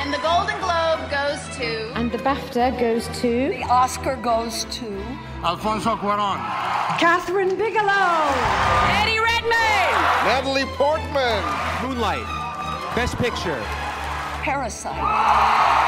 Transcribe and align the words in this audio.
And 0.00 0.14
the 0.14 0.18
Golden 0.18 0.58
Globe 0.60 1.10
goes 1.10 1.56
to. 1.58 1.92
And 1.94 2.10
the 2.10 2.16
BAFTA 2.18 2.80
goes 2.80 3.06
to. 3.20 3.48
The 3.50 3.62
Oscar 3.64 4.16
goes 4.16 4.64
to. 4.64 4.86
Alfonso 5.44 5.94
Cuaron. 5.96 6.38
Catherine 6.98 7.54
Bigelow. 7.56 8.32
Eddie 8.96 9.20
Redmayne. 9.20 9.92
Natalie 10.24 10.64
Portman. 10.76 11.42
Moonlight. 11.82 12.26
Best 12.96 13.16
Picture. 13.18 13.60
Parasite. 14.42 15.79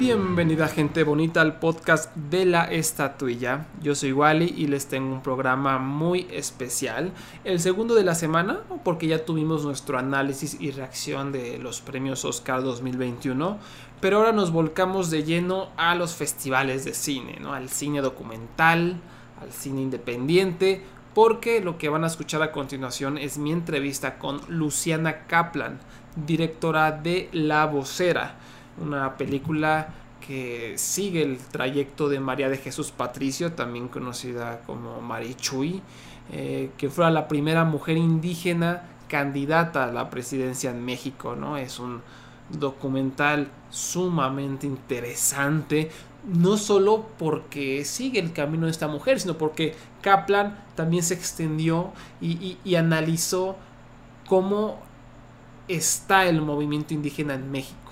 Bienvenida 0.00 0.66
gente 0.66 1.04
bonita 1.04 1.42
al 1.42 1.58
podcast 1.58 2.16
de 2.16 2.46
la 2.46 2.64
estatuilla. 2.64 3.66
Yo 3.82 3.94
soy 3.94 4.12
Wally 4.12 4.54
y 4.56 4.66
les 4.66 4.86
tengo 4.86 5.12
un 5.12 5.22
programa 5.22 5.78
muy 5.78 6.26
especial. 6.30 7.12
El 7.44 7.60
segundo 7.60 7.94
de 7.94 8.02
la 8.02 8.14
semana, 8.14 8.60
porque 8.82 9.08
ya 9.08 9.26
tuvimos 9.26 9.62
nuestro 9.62 9.98
análisis 9.98 10.56
y 10.58 10.70
reacción 10.70 11.32
de 11.32 11.58
los 11.58 11.82
premios 11.82 12.24
Oscar 12.24 12.62
2021. 12.62 13.58
Pero 14.00 14.16
ahora 14.16 14.32
nos 14.32 14.52
volcamos 14.52 15.10
de 15.10 15.22
lleno 15.22 15.68
a 15.76 15.94
los 15.94 16.14
festivales 16.14 16.86
de 16.86 16.94
cine, 16.94 17.36
¿no? 17.38 17.52
Al 17.52 17.68
cine 17.68 18.00
documental, 18.00 18.96
al 19.38 19.52
cine 19.52 19.82
independiente. 19.82 20.82
Porque 21.12 21.60
lo 21.60 21.76
que 21.76 21.90
van 21.90 22.04
a 22.04 22.06
escuchar 22.06 22.40
a 22.40 22.52
continuación 22.52 23.18
es 23.18 23.36
mi 23.36 23.52
entrevista 23.52 24.18
con 24.18 24.40
Luciana 24.48 25.26
Kaplan, 25.26 25.78
directora 26.16 26.90
de 26.90 27.28
La 27.32 27.66
Vocera 27.66 28.38
una 28.78 29.16
película 29.16 29.94
que 30.20 30.74
sigue 30.76 31.22
el 31.22 31.38
trayecto 31.38 32.08
de 32.08 32.20
María 32.20 32.48
de 32.48 32.58
Jesús 32.58 32.92
Patricio, 32.92 33.52
también 33.52 33.88
conocida 33.88 34.60
como 34.66 35.00
Marichuy, 35.00 35.82
eh, 36.30 36.70
que 36.76 36.88
fue 36.88 37.10
la 37.10 37.26
primera 37.26 37.64
mujer 37.64 37.96
indígena 37.96 38.82
candidata 39.08 39.84
a 39.84 39.92
la 39.92 40.10
presidencia 40.10 40.70
en 40.70 40.84
México, 40.84 41.34
¿no? 41.34 41.56
Es 41.56 41.80
un 41.80 42.02
documental 42.50 43.48
sumamente 43.70 44.66
interesante, 44.66 45.90
no 46.24 46.56
solo 46.56 47.06
porque 47.18 47.84
sigue 47.84 48.20
el 48.20 48.32
camino 48.32 48.66
de 48.66 48.72
esta 48.72 48.88
mujer, 48.88 49.20
sino 49.20 49.36
porque 49.36 49.74
Kaplan 50.02 50.62
también 50.74 51.02
se 51.02 51.14
extendió 51.14 51.92
y, 52.20 52.58
y 52.62 52.74
analizó 52.74 53.56
cómo 54.28 54.78
está 55.66 56.26
el 56.26 56.42
movimiento 56.42 56.94
indígena 56.94 57.34
en 57.34 57.50
México 57.50 57.89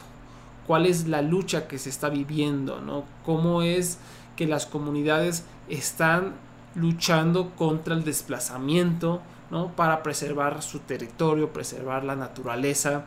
cuál 0.69 0.84
es 0.84 1.08
la 1.08 1.22
lucha 1.22 1.66
que 1.66 1.78
se 1.78 1.88
está 1.88 2.11
viviendo, 2.11 2.83
¿no? 2.83 3.05
Cómo 3.24 3.62
es 3.62 3.98
que 4.36 4.47
las 4.47 4.66
comunidades 4.66 5.44
están 5.70 6.34
luchando 6.74 7.52
contra 7.56 7.94
el 7.94 8.05
desplazamiento, 8.05 9.22
¿no? 9.50 9.74
Para 9.74 10.02
preservar 10.02 10.62
su 10.62 10.80
territorio, 10.80 11.55
preservar 11.55 12.05
la 12.05 12.16
naturaleza. 12.16 13.06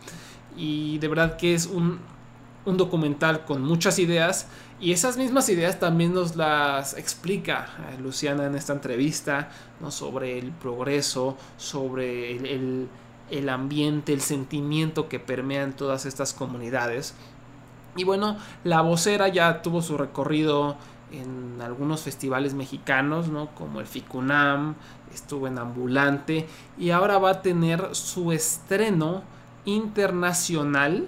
Y 0.57 0.97
de 0.97 1.07
verdad 1.07 1.37
que 1.37 1.53
es 1.53 1.67
un, 1.67 1.99
un 2.65 2.77
documental 2.77 3.45
con 3.45 3.61
muchas 3.61 3.99
ideas 3.99 4.47
y 4.79 4.91
esas 4.91 5.15
mismas 5.15 5.47
ideas 5.49 5.79
también 5.79 6.15
nos 6.15 6.35
las 6.35 6.97
explica 6.97 7.67
eh, 7.91 8.01
Luciana 8.01 8.47
en 8.47 8.55
esta 8.55 8.73
entrevista, 8.73 9.51
¿no? 9.79 9.91
Sobre 9.91 10.39
el 10.39 10.51
progreso, 10.51 11.37
sobre 11.57 12.35
el, 12.35 12.45
el, 12.47 12.89
el 13.29 13.49
ambiente, 13.49 14.13
el 14.13 14.21
sentimiento 14.21 15.07
que 15.07 15.19
permea 15.19 15.61
en 15.61 15.73
todas 15.73 16.07
estas 16.07 16.33
comunidades. 16.33 17.13
Y 17.95 18.03
bueno, 18.03 18.38
la 18.64 18.81
vocera 18.81 19.28
ya 19.28 19.61
tuvo 19.61 19.81
su 19.81 19.97
recorrido 19.97 20.78
en 21.11 21.61
algunos 21.61 22.02
festivales 22.02 22.53
mexicanos, 22.53 23.28
¿no? 23.28 23.47
Como 23.56 23.80
el 23.80 23.88
FICUNAM, 23.88 24.75
estuvo 25.14 25.47
en 25.47 25.58
Ambulante 25.58 26.47
y 26.78 26.92
ahora 26.92 27.17
va 27.17 27.31
a 27.31 27.42
tener 27.42 27.94
su 27.94 28.31
estreno 28.31 29.23
internacional 29.66 31.08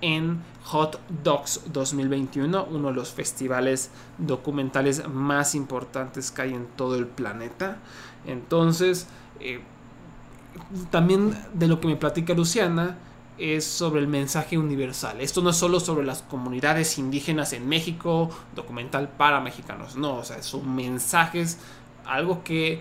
en 0.00 0.42
Hot 0.64 1.00
Dogs 1.22 1.62
2021, 1.72 2.66
uno 2.70 2.88
de 2.88 2.94
los 2.94 3.10
festivales 3.10 3.90
documentales 4.18 5.08
más 5.08 5.54
importantes 5.54 6.30
que 6.30 6.42
hay 6.42 6.54
en 6.54 6.66
todo 6.66 6.96
el 6.96 7.06
planeta. 7.06 7.78
Entonces, 8.26 9.06
eh, 9.40 9.60
también 10.90 11.36
de 11.54 11.68
lo 11.68 11.80
que 11.80 11.86
me 11.86 11.96
platica 11.96 12.34
Luciana, 12.34 12.98
es 13.38 13.64
sobre 13.64 14.00
el 14.00 14.08
mensaje 14.08 14.58
universal. 14.58 15.20
Esto 15.20 15.42
no 15.42 15.50
es 15.50 15.56
solo 15.56 15.80
sobre 15.80 16.06
las 16.06 16.22
comunidades 16.22 16.98
indígenas 16.98 17.52
en 17.52 17.68
México, 17.68 18.30
documental 18.54 19.08
para 19.08 19.40
mexicanos, 19.40 19.96
no, 19.96 20.16
o 20.16 20.24
sea, 20.24 20.42
son 20.42 20.74
mensajes, 20.74 21.58
algo 22.04 22.42
que 22.42 22.80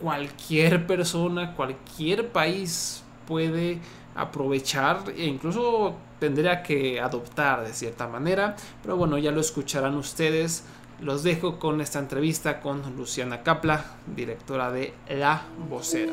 cualquier 0.00 0.86
persona, 0.86 1.54
cualquier 1.54 2.28
país 2.28 3.02
puede 3.26 3.78
aprovechar 4.14 5.04
e 5.16 5.26
incluso 5.26 5.94
tendría 6.18 6.62
que 6.62 7.00
adoptar 7.00 7.66
de 7.66 7.72
cierta 7.72 8.06
manera, 8.06 8.56
pero 8.82 8.96
bueno, 8.96 9.18
ya 9.18 9.30
lo 9.30 9.40
escucharán 9.40 9.96
ustedes. 9.96 10.64
Los 11.00 11.22
dejo 11.22 11.58
con 11.58 11.80
esta 11.80 11.98
entrevista 11.98 12.60
con 12.60 12.82
Luciana 12.94 13.42
Capla, 13.42 13.82
directora 14.14 14.70
de 14.70 14.92
La 15.08 15.44
Vocera. 15.70 16.12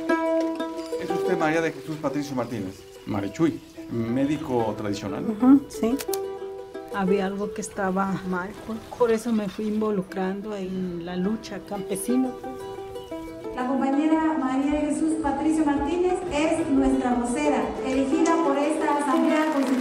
Es 1.02 1.10
usted 1.10 1.38
María 1.38 1.60
de 1.60 1.74
Jesús 1.74 1.98
Patricio 1.98 2.34
Martínez. 2.34 2.97
Marichuy, 3.07 3.59
médico 3.91 4.75
tradicional. 4.78 5.23
sí. 5.69 5.95
Había 6.95 7.25
algo 7.28 7.53
que 7.53 7.62
estaba 7.62 8.19
mal, 8.29 8.50
pues. 8.66 8.79
por 8.97 9.12
eso 9.12 9.31
me 9.31 9.50
fui 9.50 9.68
involucrando 9.68 10.56
en 10.56 11.06
la 11.06 11.16
lucha 11.16 11.59
campesina. 11.68 12.29
Pues. 12.41 13.56
La 13.56 13.68
compañera 13.68 14.38
María 14.40 14.81
Jesús 14.81 15.13
Patricio 15.22 15.66
Martínez 15.66 16.16
es 16.31 16.69
nuestra 16.69 17.13
vocera, 17.16 17.63
elegida 17.85 18.35
por 18.44 18.57
esta 18.57 18.97
Asamblea 18.97 19.53
Constitutiva. 19.53 19.77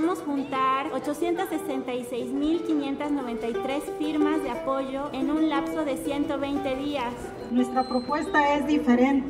Necesitamos 0.00 0.24
juntar 0.24 0.90
866.593 0.92 3.82
firmas 3.98 4.42
de 4.42 4.48
apoyo 4.48 5.10
en 5.12 5.30
un 5.30 5.50
lapso 5.50 5.84
de 5.84 5.98
120 5.98 6.76
días. 6.76 7.12
Nuestra 7.50 7.86
propuesta 7.86 8.56
es 8.56 8.66
diferente. 8.66 9.28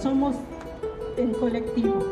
Somos 0.00 0.36
el 1.16 1.32
colectivo. 1.32 2.06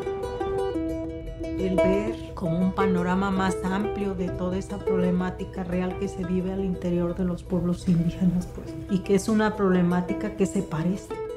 El 1.41 1.77
ver 1.77 2.33
como 2.33 2.59
un 2.59 2.73
panorama 2.73 3.31
más 3.31 3.55
amplio 3.63 4.13
de 4.13 4.27
toda 4.27 4.57
esa 4.57 4.77
problemática 4.77 5.63
real 5.63 5.97
que 5.97 6.09
se 6.09 6.25
vive 6.25 6.51
al 6.51 6.65
interior 6.65 7.15
de 7.15 7.23
los 7.23 7.43
pueblos 7.43 7.87
indígenas, 7.87 8.45
pues, 8.47 8.75
y 8.89 8.99
que 8.99 9.15
es 9.15 9.29
una 9.29 9.55
problemática 9.55 10.35
que 10.35 10.47
se 10.47 10.63
parece. 10.63 11.30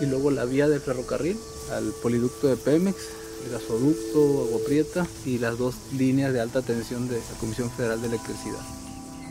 Y 0.00 0.06
luego 0.06 0.30
la 0.30 0.44
vía 0.44 0.68
de 0.68 0.80
ferrocarril 0.80 1.38
al 1.72 1.92
poliducto 2.02 2.48
de 2.48 2.56
Pemex 2.56 2.96
el 3.44 3.52
gasoducto, 3.52 4.46
Agua 4.48 4.60
Prieta 4.66 5.06
y 5.24 5.38
las 5.38 5.58
dos 5.58 5.76
líneas 5.96 6.32
de 6.32 6.40
alta 6.40 6.62
tensión 6.62 7.08
de 7.08 7.16
la 7.16 7.38
Comisión 7.40 7.70
Federal 7.70 8.00
de 8.00 8.08
Electricidad. 8.08 8.58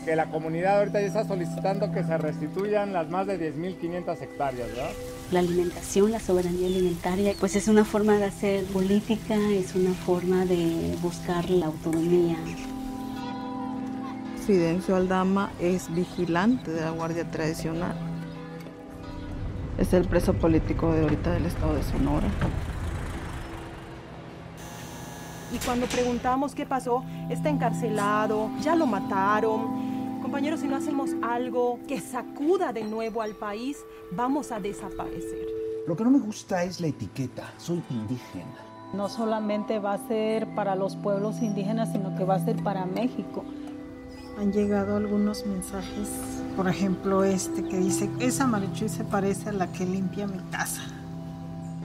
Que 0.04 0.16
la 0.16 0.30
comunidad 0.30 0.78
ahorita 0.78 1.00
ya 1.00 1.06
está 1.06 1.26
solicitando 1.26 1.92
que 1.92 2.02
se 2.02 2.16
restituyan 2.16 2.92
las 2.92 3.10
más 3.10 3.26
de 3.26 3.54
10.500 3.54 4.22
hectáreas, 4.22 4.68
¿verdad? 4.68 4.90
La 5.30 5.40
alimentación, 5.40 6.10
la 6.10 6.20
soberanía 6.20 6.66
alimentaria, 6.66 7.34
pues 7.38 7.56
es 7.56 7.68
una 7.68 7.84
forma 7.84 8.16
de 8.16 8.24
hacer 8.24 8.64
política, 8.66 9.36
es 9.50 9.74
una 9.74 9.92
forma 9.92 10.46
de 10.46 10.96
buscar 11.02 11.50
la 11.50 11.66
autonomía. 11.66 12.38
Fidencio 14.46 14.96
Aldama 14.96 15.52
es 15.60 15.94
vigilante 15.94 16.70
de 16.70 16.80
la 16.80 16.90
Guardia 16.90 17.30
Tradicional. 17.30 18.07
Es 19.78 19.92
el 19.92 20.08
preso 20.08 20.34
político 20.34 20.92
de 20.92 21.02
ahorita 21.02 21.30
del 21.30 21.46
estado 21.46 21.74
de 21.74 21.84
Sonora. 21.84 22.26
Y 25.54 25.58
cuando 25.64 25.86
preguntamos 25.86 26.52
qué 26.54 26.66
pasó, 26.66 27.04
está 27.30 27.48
encarcelado, 27.48 28.50
ya 28.60 28.74
lo 28.74 28.86
mataron. 28.86 30.20
Compañeros, 30.20 30.60
si 30.60 30.66
no 30.66 30.76
hacemos 30.76 31.10
algo 31.22 31.78
que 31.86 32.00
sacuda 32.00 32.72
de 32.72 32.82
nuevo 32.82 33.22
al 33.22 33.36
país, 33.36 33.78
vamos 34.10 34.50
a 34.50 34.58
desaparecer. 34.58 35.46
Lo 35.86 35.96
que 35.96 36.04
no 36.04 36.10
me 36.10 36.18
gusta 36.18 36.64
es 36.64 36.80
la 36.80 36.88
etiqueta, 36.88 37.54
soy 37.56 37.82
indígena. 37.88 38.58
No 38.92 39.08
solamente 39.08 39.78
va 39.78 39.94
a 39.94 40.08
ser 40.08 40.54
para 40.54 40.74
los 40.74 40.96
pueblos 40.96 41.40
indígenas, 41.40 41.92
sino 41.92 42.16
que 42.16 42.24
va 42.24 42.34
a 42.34 42.44
ser 42.44 42.62
para 42.62 42.84
México. 42.84 43.44
Han 44.38 44.52
llegado 44.52 44.96
algunos 44.96 45.46
mensajes, 45.46 46.37
por 46.58 46.66
ejemplo 46.66 47.22
este 47.22 47.62
que 47.62 47.76
dice, 47.76 48.10
esa 48.18 48.44
marichuy 48.48 48.88
se 48.88 49.04
parece 49.04 49.50
a 49.50 49.52
la 49.52 49.68
que 49.68 49.86
limpia 49.86 50.26
mi 50.26 50.40
casa. 50.50 50.82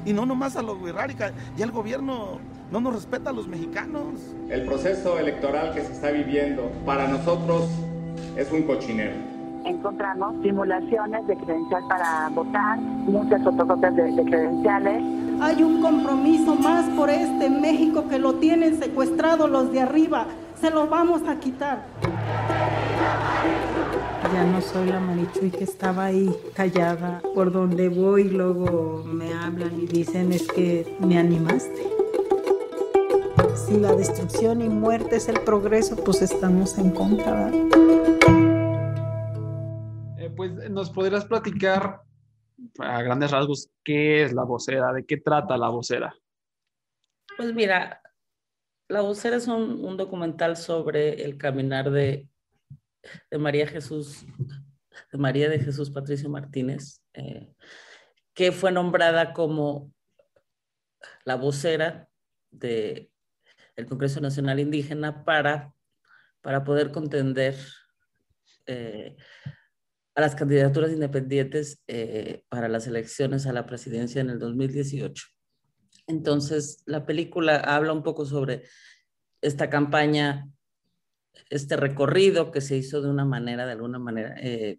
Y 0.03 0.13
no 0.13 0.25
nomás 0.25 0.55
a 0.55 0.63
los 0.63 0.81
Wirrárica, 0.81 1.31
ya 1.55 1.65
el 1.65 1.71
gobierno 1.71 2.39
no 2.71 2.81
nos 2.81 2.95
respeta 2.95 3.29
a 3.29 3.33
los 3.33 3.47
mexicanos. 3.47 4.05
El 4.49 4.65
proceso 4.65 5.19
electoral 5.19 5.75
que 5.75 5.81
se 5.81 5.93
está 5.93 6.09
viviendo 6.09 6.71
para 6.87 7.07
nosotros 7.07 7.69
es 8.35 8.51
un 8.51 8.63
cochinero. 8.63 9.13
Encontramos 9.63 10.41
simulaciones 10.41 11.27
de 11.27 11.37
credencial 11.37 11.83
para 11.87 12.29
votar, 12.29 12.79
muchas 12.79 13.43
fotocopias 13.43 13.95
de, 13.95 14.11
de 14.11 14.25
credenciales. 14.25 15.03
Hay 15.39 15.61
un 15.61 15.83
compromiso 15.83 16.55
más 16.55 16.89
por 16.95 17.11
este 17.11 17.47
México 17.47 18.07
que 18.07 18.17
lo 18.17 18.33
tienen 18.39 18.79
secuestrado 18.79 19.47
los 19.47 19.71
de 19.71 19.81
arriba. 19.81 20.25
Se 20.59 20.71
lo 20.71 20.87
vamos 20.87 21.21
a 21.27 21.35
quitar. 21.35 21.83
Ya 24.33 24.45
no 24.45 24.61
soy 24.61 24.87
la 24.87 24.99
Marichuy 24.99 25.51
que 25.51 25.63
estaba 25.63 26.05
ahí 26.05 26.27
callada. 26.55 27.21
Por 27.35 27.51
donde 27.51 27.87
voy 27.87 28.23
luego 28.23 29.03
me 29.05 29.31
hablan 29.31 29.79
y 29.79 29.85
dicen 29.85 30.33
es 30.33 30.47
que 30.47 30.97
me 30.99 31.19
animaste. 31.19 31.83
Si 33.55 33.77
la 33.79 33.93
destrucción 33.93 34.63
y 34.63 34.69
muerte 34.69 35.17
es 35.17 35.29
el 35.29 35.39
progreso, 35.41 35.95
pues 36.03 36.23
estamos 36.23 36.79
en 36.79 36.89
contra. 36.89 37.51
Eh, 40.17 40.31
pues 40.35 40.67
nos 40.67 40.89
podrías 40.89 41.25
platicar 41.25 42.01
a 42.79 43.03
grandes 43.03 43.29
rasgos 43.29 43.69
qué 43.83 44.23
es 44.23 44.33
la 44.33 44.45
vocera, 44.45 44.91
de 44.93 45.05
qué 45.05 45.17
trata 45.17 45.57
la 45.57 45.69
vocera. 45.69 46.15
Pues 47.37 47.53
mira, 47.53 48.01
la 48.87 49.01
vocera 49.01 49.35
es 49.35 49.47
un, 49.47 49.85
un 49.85 49.95
documental 49.95 50.57
sobre 50.57 51.23
el 51.23 51.37
caminar 51.37 51.91
de, 51.91 52.27
de, 53.29 53.37
María 53.37 53.67
Jesús, 53.67 54.25
de 55.11 55.17
María 55.17 55.49
de 55.49 55.59
Jesús 55.59 55.89
Patricio 55.91 56.29
Martínez, 56.29 57.01
eh, 57.13 57.53
que 58.33 58.51
fue 58.51 58.71
nombrada 58.71 59.33
como 59.33 59.93
la 61.25 61.35
vocera 61.35 62.07
de 62.51 63.11
el 63.75 63.85
Congreso 63.85 64.21
Nacional 64.21 64.59
Indígena 64.59 65.23
para, 65.23 65.73
para 66.41 66.63
poder 66.63 66.91
contender 66.91 67.55
eh, 68.65 69.15
a 70.15 70.21
las 70.21 70.35
candidaturas 70.35 70.91
independientes 70.91 71.81
eh, 71.87 72.43
para 72.49 72.67
las 72.67 72.85
elecciones 72.85 73.47
a 73.47 73.53
la 73.53 73.65
presidencia 73.65 74.21
en 74.21 74.29
el 74.29 74.39
2018. 74.39 75.25
Entonces, 76.07 76.83
la 76.85 77.05
película 77.05 77.57
habla 77.57 77.93
un 77.93 78.03
poco 78.03 78.25
sobre 78.25 78.63
esta 79.41 79.69
campaña, 79.69 80.47
este 81.49 81.77
recorrido 81.77 82.51
que 82.51 82.61
se 82.61 82.77
hizo 82.77 83.01
de 83.01 83.09
una 83.09 83.25
manera, 83.25 83.65
de 83.65 83.73
alguna 83.73 83.99
manera, 83.99 84.35
eh, 84.39 84.77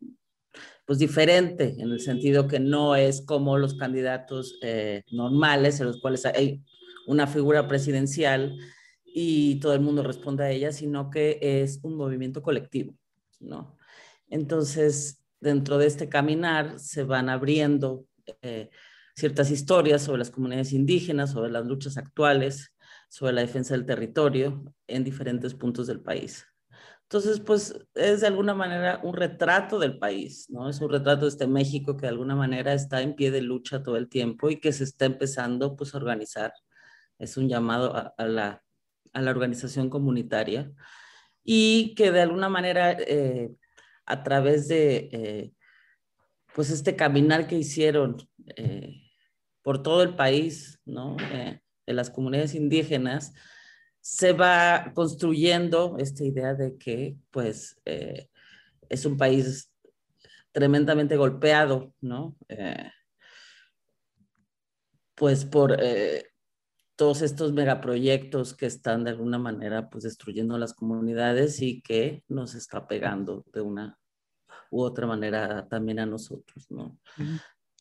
pues 0.87 0.99
diferente, 0.99 1.77
en 1.79 1.91
el 1.91 2.01
sentido 2.01 2.47
que 2.47 2.61
no 2.61 2.95
es 2.97 3.23
como 3.23 3.59
los 3.59 3.75
candidatos 3.75 4.59
eh, 4.63 5.03
normales, 5.11 5.81
en 5.81 5.87
los 5.87 6.01
cuales 6.01 6.27
hay 6.27 6.63
una 7.07 7.27
figura 7.27 7.67
presidencial 7.69 8.57
y 9.05 9.61
todo 9.61 9.75
el 9.75 9.81
mundo 9.81 10.03
responde 10.03 10.45
a 10.45 10.51
ella, 10.51 10.73
sino 10.73 11.11
que 11.11 11.39
es 11.41 11.81
un 11.83 11.97
movimiento 11.97 12.43
colectivo, 12.43 12.95
¿no? 13.41 13.77
Entonces, 14.29 15.25
dentro 15.41 15.79
de 15.79 15.87
este 15.87 16.09
caminar 16.09 16.79
se 16.79 17.05
van 17.05 17.29
abriendo 17.29 18.07
eh, 18.43 18.71
ciertas 19.15 19.51
historias 19.51 20.03
sobre 20.03 20.19
las 20.19 20.31
comunidades 20.31 20.73
indígenas, 20.73 21.33
sobre 21.33 21.51
las 21.51 21.65
luchas 21.67 21.97
actuales, 21.97 22.74
sobre 23.15 23.33
la 23.33 23.43
defensa 23.43 23.75
del 23.75 23.87
territorio 23.87 24.75
en 24.89 25.05
diferentes 25.05 25.55
puntos 25.55 25.87
del 25.87 26.01
país. 26.01 26.45
Entonces, 27.03 27.39
pues 27.39 27.87
es 27.95 28.23
de 28.23 28.27
alguna 28.27 28.55
manera 28.55 28.99
un 29.05 29.15
retrato 29.15 29.79
del 29.79 30.01
país, 30.01 30.51
¿no? 30.51 30.69
Es 30.69 30.81
un 30.81 30.91
retrato 30.91 31.27
de 31.27 31.29
este 31.29 31.47
México 31.47 31.97
que 31.97 32.07
de 32.07 32.09
alguna 32.09 32.35
manera 32.35 32.73
está 32.75 33.03
en 33.03 33.15
pie 33.15 33.31
de 33.31 33.41
lucha 33.41 33.85
todo 33.85 33.97
el 33.97 34.09
tiempo 34.09 34.51
y 34.51 34.59
que 34.59 34.73
se 34.73 34.83
está 34.83 35.05
empezando 35.05 35.77
pues 35.77 35.95
a 35.95 35.99
organizar. 35.99 36.55
Es 37.17 37.37
un 37.37 37.49
llamado 37.49 37.95
a, 37.95 38.15
a 38.19 38.27
la, 38.27 38.65
a 39.13 39.23
la 39.23 39.31
organización 39.31 39.91
comunitaria 39.91 40.73
y 41.45 41.95
que 41.95 42.11
de 42.11 42.21
alguna 42.21 42.49
manera 42.49 42.97
eh, 42.99 43.55
a 44.07 44.25
través 44.25 44.67
de 44.67 45.09
eh, 45.13 45.53
pues 46.53 46.71
este 46.71 46.97
caminar 46.97 47.47
que 47.47 47.59
hicieron 47.59 48.17
eh, 48.57 48.93
por 49.63 49.85
todo 49.85 50.03
el 50.03 50.17
país, 50.17 50.81
¿no? 50.85 51.17
Eh, 51.31 51.61
de 51.87 51.93
las 51.93 52.11
comunidades 52.11 52.55
indígenas, 52.55 53.33
se 54.01 54.33
va 54.33 54.93
construyendo 54.95 55.97
esta 55.99 56.25
idea 56.25 56.55
de 56.55 56.77
que 56.77 57.17
pues 57.31 57.81
eh, 57.85 58.29
es 58.89 59.07
un 59.07 59.17
país 59.17 59.73
tremendamente 60.53 61.17
golpeado, 61.17 61.95
¿no? 62.01 62.37
Eh, 62.49 62.91
pues 65.15 65.45
por 65.45 65.77
eh, 65.81 66.27
todos 66.97 67.23
estos 67.23 67.53
megaproyectos 67.53 68.55
que 68.55 68.67
están 68.67 69.05
de 69.05 69.11
alguna 69.11 69.39
manera 69.39 69.89
pues 69.89 70.05
destruyendo 70.05 70.59
las 70.59 70.75
comunidades 70.75 71.61
y 71.61 71.83
que 71.83 72.25
nos 72.29 72.55
está 72.55 72.87
pegando 72.87 73.45
de 73.53 73.63
una 73.63 73.99
u 74.71 74.83
otra 74.83 75.07
manera 75.07 75.67
también 75.69 75.99
a 76.01 76.07
nosotros, 76.07 76.67
¿no? 76.71 76.99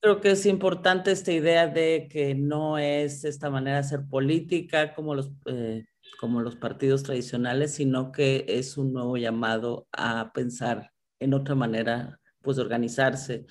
Creo 0.04 0.20
que 0.20 0.32
es 0.32 0.46
importante 0.46 1.14
esta 1.14 1.32
idea 1.32 1.66
de 1.68 2.10
que 2.12 2.36
no 2.36 2.78
es 2.78 3.24
esta 3.24 3.50
manera 3.50 3.78
de 3.78 3.86
hacer 3.86 4.02
política 4.10 4.94
como 4.94 5.16
los, 5.16 5.32
eh, 5.46 5.86
como 6.20 6.42
los 6.42 6.58
partidos 6.58 7.04
tradicionales, 7.04 7.76
sino 7.76 8.12
que 8.12 8.44
es 8.50 8.78
un 8.78 8.92
nuevo 8.92 9.16
llamado 9.16 9.88
a 9.94 10.34
pensar 10.34 10.92
en 11.22 11.34
otra 11.34 11.56
manera 11.56 12.20
pues, 12.42 12.58
de 12.58 12.64
organizarse. 12.64 13.46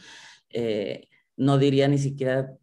Eh, 0.51 1.09
no 1.39 1.57
diría 1.57 1.89
ni 1.89 1.97
siquiera 1.97 2.55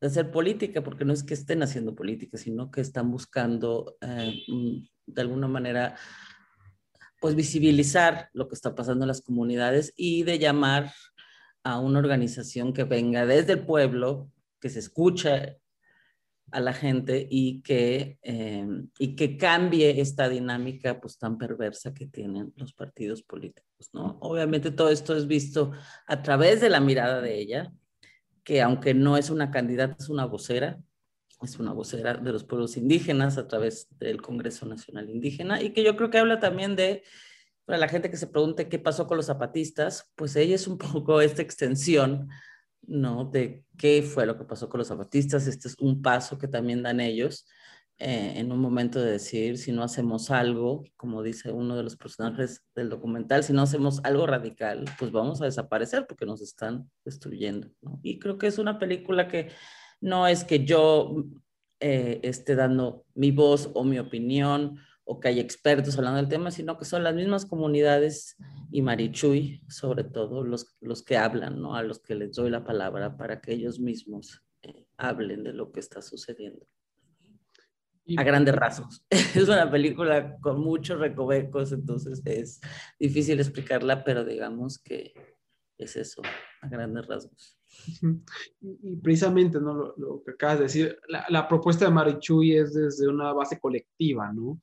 de 0.00 0.06
hacer 0.06 0.30
política, 0.30 0.82
porque 0.82 1.04
no 1.04 1.12
es 1.12 1.22
que 1.24 1.34
estén 1.34 1.62
haciendo 1.62 1.94
política, 1.94 2.38
sino 2.38 2.70
que 2.70 2.80
están 2.80 3.10
buscando 3.10 3.98
eh, 4.00 4.32
de 5.04 5.20
alguna 5.20 5.46
manera 5.46 5.94
pues 7.20 7.34
visibilizar 7.34 8.30
lo 8.32 8.48
que 8.48 8.54
está 8.54 8.74
pasando 8.74 9.04
en 9.04 9.08
las 9.08 9.20
comunidades 9.20 9.92
y 9.94 10.22
de 10.22 10.38
llamar 10.38 10.90
a 11.64 11.78
una 11.78 11.98
organización 11.98 12.72
que 12.72 12.84
venga 12.84 13.26
desde 13.26 13.54
el 13.54 13.64
pueblo, 13.64 14.30
que 14.60 14.68
se 14.68 14.78
escuche 14.78 15.58
a 16.50 16.60
la 16.60 16.72
gente 16.74 17.26
y 17.30 17.62
que, 17.62 18.18
eh, 18.22 18.66
y 18.98 19.16
que 19.16 19.38
cambie 19.38 20.00
esta 20.00 20.28
dinámica 20.28 21.00
pues 21.00 21.18
tan 21.18 21.38
perversa 21.38 21.94
que 21.94 22.06
tienen 22.06 22.52
los 22.56 22.74
partidos 22.74 23.22
políticos, 23.22 23.88
¿no? 23.92 24.18
Obviamente 24.20 24.70
todo 24.70 24.90
esto 24.90 25.16
es 25.16 25.26
visto 25.26 25.72
a 26.06 26.22
través 26.22 26.60
de 26.60 26.68
la 26.68 26.80
mirada 26.80 27.20
de 27.22 27.38
ella, 27.38 27.72
que 28.44 28.60
aunque 28.60 28.92
no 28.92 29.16
es 29.16 29.30
una 29.30 29.50
candidata, 29.50 29.96
es 29.98 30.10
una 30.10 30.26
vocera, 30.26 30.78
es 31.40 31.58
una 31.58 31.72
vocera 31.72 32.14
de 32.14 32.32
los 32.32 32.44
pueblos 32.44 32.76
indígenas 32.76 33.38
a 33.38 33.48
través 33.48 33.88
del 33.98 34.20
Congreso 34.20 34.66
Nacional 34.66 35.08
Indígena 35.10 35.62
y 35.62 35.70
que 35.70 35.82
yo 35.82 35.96
creo 35.96 36.10
que 36.10 36.18
habla 36.18 36.38
también 36.38 36.76
de 36.76 37.02
para 37.64 37.78
la 37.78 37.88
gente 37.88 38.10
que 38.10 38.16
se 38.16 38.26
pregunte 38.26 38.68
qué 38.68 38.78
pasó 38.78 39.06
con 39.06 39.16
los 39.16 39.26
zapatistas, 39.26 40.10
pues 40.14 40.36
ella 40.36 40.54
es 40.54 40.66
un 40.66 40.78
poco 40.78 41.20
esta 41.20 41.42
extensión, 41.42 42.28
¿no? 42.82 43.24
De 43.24 43.64
qué 43.78 44.02
fue 44.02 44.26
lo 44.26 44.36
que 44.36 44.44
pasó 44.44 44.68
con 44.68 44.78
los 44.78 44.88
zapatistas. 44.88 45.46
Este 45.46 45.68
es 45.68 45.76
un 45.78 46.02
paso 46.02 46.38
que 46.38 46.48
también 46.48 46.82
dan 46.82 47.00
ellos 47.00 47.46
eh, 48.04 48.40
en 48.40 48.50
un 48.50 48.58
momento 48.58 49.00
de 49.00 49.12
decir, 49.12 49.58
si 49.58 49.70
no 49.70 49.84
hacemos 49.84 50.32
algo, 50.32 50.82
como 50.96 51.22
dice 51.22 51.52
uno 51.52 51.76
de 51.76 51.84
los 51.84 51.96
personajes 51.96 52.64
del 52.74 52.88
documental, 52.88 53.44
si 53.44 53.52
no 53.52 53.62
hacemos 53.62 54.00
algo 54.02 54.26
radical, 54.26 54.84
pues 54.98 55.12
vamos 55.12 55.40
a 55.40 55.44
desaparecer 55.44 56.06
porque 56.08 56.26
nos 56.26 56.42
están 56.42 56.90
destruyendo. 57.04 57.68
Y 58.02 58.18
creo 58.18 58.38
que 58.38 58.48
es 58.48 58.58
una 58.58 58.80
película 58.80 59.28
que 59.28 59.52
no 60.00 60.26
es 60.26 60.42
que 60.42 60.64
yo 60.64 61.26
eh, 61.78 62.18
esté 62.24 62.56
dando 62.56 63.04
mi 63.14 63.30
voz 63.30 63.70
o 63.74 63.84
mi 63.84 64.00
opinión 64.00 64.80
o 65.04 65.18
que 65.18 65.28
hay 65.28 65.40
expertos 65.40 65.96
hablando 65.98 66.18
del 66.18 66.28
tema, 66.28 66.50
sino 66.50 66.78
que 66.78 66.84
son 66.84 67.02
las 67.02 67.14
mismas 67.14 67.44
comunidades 67.46 68.36
y 68.70 68.82
Marichuy, 68.82 69.62
sobre 69.68 70.04
todo, 70.04 70.44
los, 70.44 70.76
los 70.80 71.02
que 71.02 71.16
hablan, 71.16 71.60
¿no? 71.60 71.74
A 71.74 71.82
los 71.82 72.00
que 72.00 72.14
les 72.14 72.32
doy 72.32 72.50
la 72.50 72.64
palabra 72.64 73.16
para 73.16 73.40
que 73.40 73.52
ellos 73.52 73.80
mismos 73.80 74.42
eh, 74.62 74.86
hablen 74.96 75.42
de 75.42 75.52
lo 75.52 75.72
que 75.72 75.80
está 75.80 76.02
sucediendo. 76.02 76.66
A 78.16 78.22
grandes 78.22 78.54
rasgos. 78.54 79.04
Es 79.10 79.48
una 79.48 79.70
película 79.70 80.36
con 80.40 80.60
muchos 80.60 80.98
recovecos, 80.98 81.72
entonces 81.72 82.22
es 82.24 82.60
difícil 82.98 83.40
explicarla, 83.40 84.04
pero 84.04 84.24
digamos 84.24 84.78
que 84.78 85.14
es 85.78 85.96
eso, 85.96 86.22
a 86.60 86.68
grandes 86.68 87.06
rasgos. 87.06 87.58
Y, 88.60 88.96
precisamente, 88.96 89.58
¿no? 89.58 89.74
Lo, 89.74 89.94
lo, 89.96 90.22
que 90.22 90.32
acabas 90.32 90.58
de 90.58 90.64
decir, 90.64 90.98
la, 91.08 91.24
la 91.28 91.48
propuesta 91.48 91.86
de 91.86 91.90
Marichuy 91.90 92.56
es 92.56 92.74
desde 92.74 93.08
una 93.08 93.32
base 93.32 93.58
colectiva, 93.58 94.32
¿no? 94.32 94.60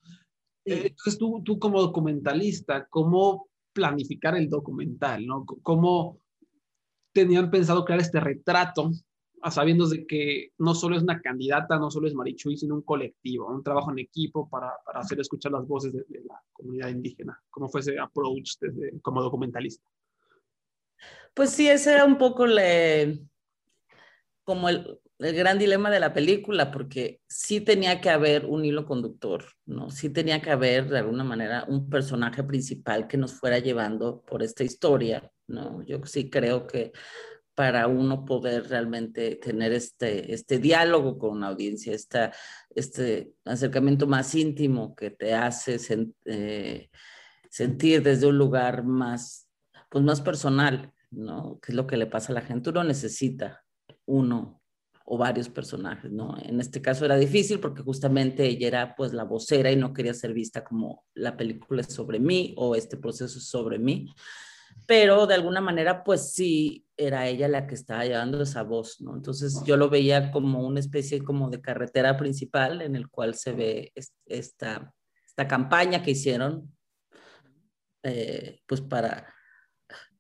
Entonces 0.72 1.18
tú, 1.18 1.42
tú 1.44 1.60
como 1.60 1.82
documentalista, 1.82 2.88
¿cómo 2.90 3.48
planificar 3.74 4.36
el 4.36 4.50
documental? 4.50 5.26
¿no? 5.26 5.46
¿Cómo 5.46 6.20
tenían 7.12 7.50
pensado 7.50 7.86
crear 7.86 8.00
este 8.00 8.20
retrato, 8.20 8.92
a 9.42 9.52
sabiendo 9.52 9.88
de 9.88 10.06
que 10.06 10.52
no 10.58 10.76
solo 10.76 10.98
es 10.98 11.04
una 11.04 11.22
candidata, 11.22 11.80
no 11.80 11.90
solo 11.90 12.08
es 12.08 12.14
Marichuy, 12.14 12.58
sino 12.58 12.76
un 12.76 12.82
colectivo, 12.82 13.48
un 13.48 13.64
trabajo 13.64 13.92
en 13.92 14.00
equipo 14.00 14.50
para, 14.50 14.72
para 14.86 15.00
hacer 15.00 15.20
escuchar 15.20 15.54
las 15.54 15.66
voces 15.66 15.94
de, 15.94 16.04
de, 16.10 16.24
la 16.26 16.42
comunidad 16.52 16.90
indígena? 16.90 17.42
¿Cómo 17.50 17.70
fue 17.70 17.82
ese 17.82 17.98
approach 17.98 18.58
desde, 18.60 19.00
como 19.02 19.22
documentalista? 19.22 19.88
Pues 21.34 21.52
sí, 21.52 21.68
ese 21.70 21.94
era 21.94 22.04
un 22.04 22.18
poco 22.18 22.46
le, 22.46 23.20
como 24.44 24.68
el, 24.68 25.00
el 25.20 25.36
gran 25.36 25.60
dilema 25.60 25.92
de 25.92 26.00
la 26.00 26.14
película, 26.14 26.72
porque 26.72 27.22
sí 27.28 27.60
tenía 27.60 28.00
que 28.00 28.10
haber 28.10 28.46
un 28.46 28.64
hilo 28.64 28.86
conductor, 28.86 29.46
¿no? 29.66 29.90
Sí 29.90 30.10
tenía 30.10 30.42
que 30.42 30.52
haber 30.52 30.90
de 30.90 31.00
alguna 31.00 31.26
manera 31.26 31.66
un 31.68 31.90
personaje 31.90 32.44
principal 32.44 33.08
que 33.08 33.18
nos 33.18 33.34
fuera 33.34 33.60
llevando 33.60 34.22
por 34.22 34.44
esta 34.44 34.64
historia, 34.64 35.30
¿no? 35.48 35.84
Yo 35.84 36.00
sí 36.06 36.30
creo 36.30 36.66
que 36.68 36.94
para 37.54 37.88
uno 37.88 38.24
poder 38.24 38.70
realmente 38.70 39.36
tener 39.36 39.74
este, 39.74 40.34
este 40.34 40.60
diálogo 40.60 41.20
con 41.20 41.32
una 41.32 41.50
audiencia, 41.50 41.94
esta, 41.94 42.32
este 42.74 43.34
acercamiento 43.44 44.08
más 44.08 44.34
íntimo 44.34 44.96
que 44.96 45.10
te 45.10 45.34
hace 45.34 45.78
eh, 46.24 46.90
sentir 47.50 48.02
desde 48.02 48.28
un 48.28 48.38
lugar 48.38 48.86
más, 48.86 49.50
pues 49.90 50.02
más 50.06 50.22
personal, 50.22 50.94
¿no? 51.12 51.60
Que 51.62 51.74
es 51.74 51.76
lo 51.76 51.86
que 51.86 51.98
le 51.98 52.06
pasa 52.06 52.32
a 52.32 52.36
la 52.36 52.42
gente. 52.42 52.70
Uno 52.70 52.86
necesita 52.86 53.66
uno 54.06 54.59
o 55.12 55.18
varios 55.18 55.50
personajes, 55.50 56.12
¿no? 56.12 56.38
En 56.42 56.60
este 56.60 56.82
caso 56.82 57.04
era 57.04 57.18
difícil 57.18 57.60
porque 57.60 57.82
justamente 57.82 58.46
ella 58.46 58.68
era 58.68 58.96
pues 58.96 59.12
la 59.12 59.24
vocera 59.24 59.72
y 59.72 59.76
no 59.76 59.92
quería 59.92 60.14
ser 60.14 60.34
vista 60.34 60.64
como 60.64 61.04
la 61.16 61.36
película 61.36 61.82
es 61.82 61.88
sobre 61.88 62.20
mí 62.20 62.54
o 62.58 62.76
este 62.76 62.96
proceso 62.96 63.40
es 63.40 63.48
sobre 63.48 63.80
mí 63.80 64.14
pero 64.86 65.28
de 65.28 65.36
alguna 65.36 65.62
manera, 65.62 66.04
pues 66.04 66.34
sí, 66.34 66.86
era 66.98 67.28
ella 67.28 67.48
la 67.48 67.68
que 67.68 67.76
estaba 67.76 68.06
llevando 68.06 68.42
esa 68.42 68.64
voz, 68.64 69.00
¿no? 69.02 69.16
Entonces 69.16 69.62
yo 69.64 69.78
lo 69.78 69.90
veía 69.90 70.32
como 70.32 70.66
una 70.66 70.80
especie 70.80 71.24
como 71.24 71.50
de 71.50 71.62
carretera 71.62 72.18
principal 72.18 72.82
en 72.82 72.96
el 72.96 73.08
cual 73.10 73.36
se 73.36 73.52
ve 73.52 73.94
esta, 74.26 74.94
esta 75.26 75.48
campaña 75.48 76.02
que 76.02 76.12
hicieron, 76.12 76.76
eh, 78.04 78.62
pues 78.66 78.82
para, 78.82 79.32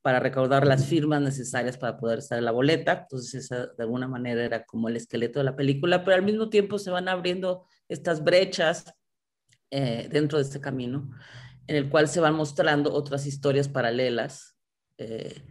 para 0.01 0.20
recaudar 0.20 0.65
las 0.65 0.86
firmas 0.86 1.22
necesarias 1.22 1.77
para 1.77 1.98
poder 1.98 2.20
estar 2.20 2.38
en 2.38 2.46
la 2.46 2.51
boleta. 2.51 3.01
Entonces 3.01 3.46
esa 3.46 3.68
de 3.68 3.84
alguna 3.84 4.08
manera 4.08 4.44
era 4.44 4.65
como 4.65 4.89
el 4.89 4.96
esqueleto 4.96 5.39
de 5.39 5.46
la 5.46 5.56
película, 5.56 6.03
pero 6.03 6.15
al 6.15 6.24
mismo 6.24 6.50
tiempo 6.50 6.79
se 6.79 6.91
van 6.91 7.08
abriendo 7.08 7.65
estas 7.88 8.24
brechas 8.24 8.94
eh, 9.72 10.08
dentro 10.12 10.38
de 10.38 10.44
este 10.46 10.62
camino 10.62 11.10
en 11.70 11.75
el 11.75 11.88
cual 11.88 12.08
se 12.08 12.20
van 12.20 12.34
mostrando 12.34 12.91
otras 12.91 13.27
historias 13.27 13.68
paralelas, 13.68 14.58
eh, 14.98 15.44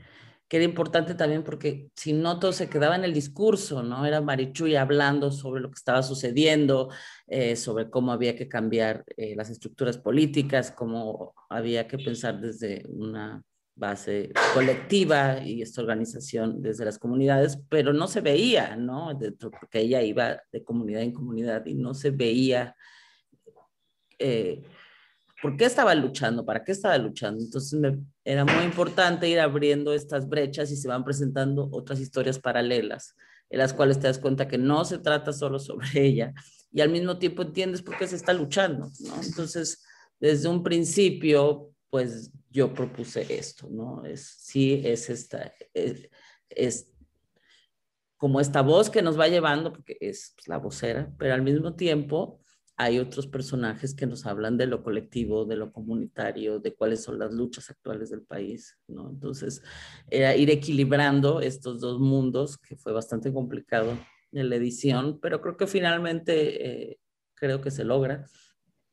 que 0.48 0.56
era 0.56 0.64
importante 0.64 1.14
también 1.14 1.44
porque 1.44 1.90
si 1.94 2.12
no 2.12 2.40
todo 2.40 2.52
se 2.52 2.68
quedaba 2.68 2.96
en 2.96 3.04
el 3.04 3.14
discurso, 3.14 3.84
¿no? 3.84 4.04
Era 4.04 4.20
Marichuy 4.20 4.74
hablando 4.74 5.30
sobre 5.30 5.60
lo 5.60 5.68
que 5.70 5.76
estaba 5.76 6.02
sucediendo, 6.02 6.90
eh, 7.28 7.54
sobre 7.54 7.88
cómo 7.88 8.10
había 8.10 8.34
que 8.34 8.48
cambiar 8.48 9.04
eh, 9.16 9.36
las 9.36 9.48
estructuras 9.48 9.96
políticas, 9.96 10.72
cómo 10.72 11.34
había 11.48 11.86
que 11.86 11.98
pensar 11.98 12.40
desde 12.40 12.84
una 12.88 13.44
base 13.78 14.32
colectiva 14.52 15.40
y 15.42 15.62
esta 15.62 15.80
organización 15.80 16.60
desde 16.60 16.84
las 16.84 16.98
comunidades, 16.98 17.58
pero 17.68 17.92
no 17.92 18.08
se 18.08 18.20
veía, 18.20 18.76
¿no? 18.76 19.18
porque 19.40 19.80
ella 19.80 20.02
iba 20.02 20.40
de 20.52 20.64
comunidad 20.64 21.02
en 21.02 21.12
comunidad 21.12 21.64
y 21.66 21.74
no 21.74 21.94
se 21.94 22.10
veía 22.10 22.74
por 25.40 25.56
qué 25.56 25.64
estaba 25.64 25.94
luchando, 25.94 26.44
para 26.44 26.64
qué 26.64 26.72
estaba 26.72 26.98
luchando. 26.98 27.42
Entonces 27.42 27.80
era 28.24 28.44
muy 28.44 28.64
importante 28.64 29.28
ir 29.28 29.38
abriendo 29.38 29.94
estas 29.94 30.28
brechas 30.28 30.70
y 30.70 30.76
se 30.76 30.88
van 30.88 31.04
presentando 31.04 31.68
otras 31.70 32.00
historias 32.00 32.38
paralelas, 32.38 33.14
en 33.48 33.58
las 33.58 33.72
cuales 33.72 34.00
te 34.00 34.08
das 34.08 34.18
cuenta 34.18 34.48
que 34.48 34.58
no 34.58 34.84
se 34.84 34.98
trata 34.98 35.32
solo 35.32 35.58
sobre 35.58 35.88
ella 36.04 36.34
y 36.72 36.80
al 36.80 36.90
mismo 36.90 37.18
tiempo 37.18 37.42
entiendes 37.42 37.82
por 37.82 37.96
qué 37.96 38.06
se 38.06 38.16
está 38.16 38.32
luchando, 38.32 38.90
¿no? 39.00 39.22
Entonces, 39.22 39.82
desde 40.20 40.48
un 40.48 40.62
principio, 40.62 41.70
pues 41.90 42.30
yo 42.50 42.72
propuse 42.72 43.26
esto, 43.36 43.68
¿no? 43.70 44.04
Es, 44.04 44.36
sí, 44.38 44.82
es 44.84 45.10
esta, 45.10 45.52
es, 45.74 46.90
como 48.16 48.40
esta 48.40 48.62
voz 48.62 48.90
que 48.90 49.02
nos 49.02 49.18
va 49.18 49.28
llevando, 49.28 49.72
porque 49.72 49.96
es 50.00 50.34
la 50.46 50.58
vocera, 50.58 51.14
pero 51.18 51.34
al 51.34 51.42
mismo 51.42 51.74
tiempo 51.74 52.40
hay 52.76 53.00
otros 53.00 53.26
personajes 53.26 53.92
que 53.94 54.06
nos 54.06 54.24
hablan 54.24 54.56
de 54.56 54.66
lo 54.66 54.84
colectivo, 54.84 55.44
de 55.44 55.56
lo 55.56 55.72
comunitario, 55.72 56.60
de 56.60 56.74
cuáles 56.74 57.02
son 57.02 57.18
las 57.18 57.32
luchas 57.32 57.70
actuales 57.70 58.10
del 58.10 58.22
país, 58.22 58.78
¿no? 58.86 59.10
Entonces, 59.10 59.62
era 60.08 60.36
ir 60.36 60.48
equilibrando 60.48 61.40
estos 61.40 61.80
dos 61.80 61.98
mundos, 61.98 62.56
que 62.56 62.76
fue 62.76 62.92
bastante 62.92 63.32
complicado 63.32 63.98
en 64.32 64.48
la 64.48 64.56
edición, 64.56 65.18
pero 65.20 65.40
creo 65.40 65.56
que 65.56 65.66
finalmente 65.66 66.92
eh, 66.92 67.00
creo 67.34 67.60
que 67.60 67.70
se 67.70 67.84
logra. 67.84 68.26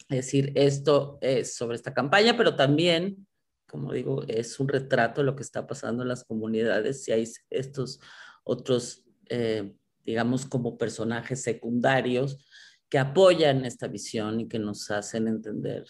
Decir, 0.10 0.52
esto 0.56 1.18
es 1.22 1.56
sobre 1.56 1.76
esta 1.76 1.94
campaña, 1.94 2.38
pero 2.38 2.56
también, 2.56 3.28
como 3.68 3.94
digo, 3.94 4.24
es 4.28 4.60
un 4.60 4.68
retrato 4.68 5.22
de 5.22 5.26
lo 5.26 5.36
que 5.36 5.44
está 5.44 5.68
pasando 5.68 6.04
en 6.04 6.10
las 6.10 6.24
comunidades, 6.24 7.04
si 7.04 7.12
hay 7.12 7.28
estos 7.50 8.00
otros, 8.44 9.04
eh, 9.30 9.76
digamos, 10.04 10.46
como 10.46 10.78
personajes 10.78 11.42
secundarios, 11.42 12.46
que 12.90 13.00
apoyan 13.00 13.66
esta 13.66 13.88
visión 13.88 14.40
y 14.40 14.48
que 14.48 14.60
nos 14.60 14.92
hacen 14.92 15.28
entender 15.28 15.86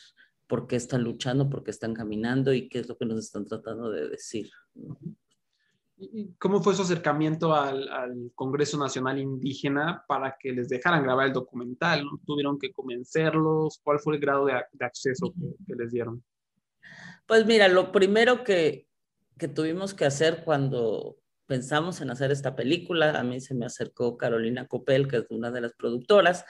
por 0.48 0.68
qué 0.68 0.76
están 0.76 1.04
luchando, 1.04 1.50
por 1.50 1.64
qué 1.64 1.72
están 1.72 1.94
caminando 1.94 2.54
y 2.54 2.70
qué 2.70 2.80
es 2.80 2.88
lo 2.88 2.98
que 2.98 3.06
nos 3.06 3.20
están 3.20 3.46
tratando 3.46 3.90
de 3.90 4.10
decir. 4.10 4.50
¿Y 5.98 6.34
cómo 6.34 6.62
fue 6.62 6.76
su 6.76 6.82
acercamiento 6.82 7.56
al, 7.56 8.32
Congreso 8.36 8.78
Nacional 8.78 9.18
Indígena 9.18 10.04
para 10.08 10.36
que 10.38 10.52
les 10.52 10.68
dejaran 10.68 11.04
grabar 11.04 11.28
el 11.28 11.34
documental? 11.34 12.04
¿Tuvieron 12.26 12.60
que 12.60 12.74
convencerlos? 12.74 13.80
¿Cuál 13.82 14.00
fue 14.00 14.16
el 14.16 14.20
grado 14.20 14.46
de, 14.46 14.54
acceso 14.86 15.34
que, 15.66 15.76
les 15.76 15.92
dieron? 15.92 16.24
Pues 17.26 17.46
mira, 17.46 17.68
lo 17.68 17.92
primero 17.92 18.44
que, 18.44 18.88
que 19.38 19.48
tuvimos 19.48 19.94
que 19.94 20.06
hacer 20.06 20.44
cuando 20.44 21.18
pensamos 21.48 22.02
en 22.02 22.10
hacer 22.12 22.32
esta 22.32 22.56
película, 22.56 23.20
a 23.20 23.24
mí 23.24 23.40
se 23.42 23.56
me 23.56 23.66
acercó 23.66 24.18
Carolina 24.18 24.68
Copel, 24.68 25.08
que 25.08 25.18
es 25.18 25.26
una 25.30 25.52
de 25.52 25.62
las 25.62 25.74
productoras, 25.74 26.46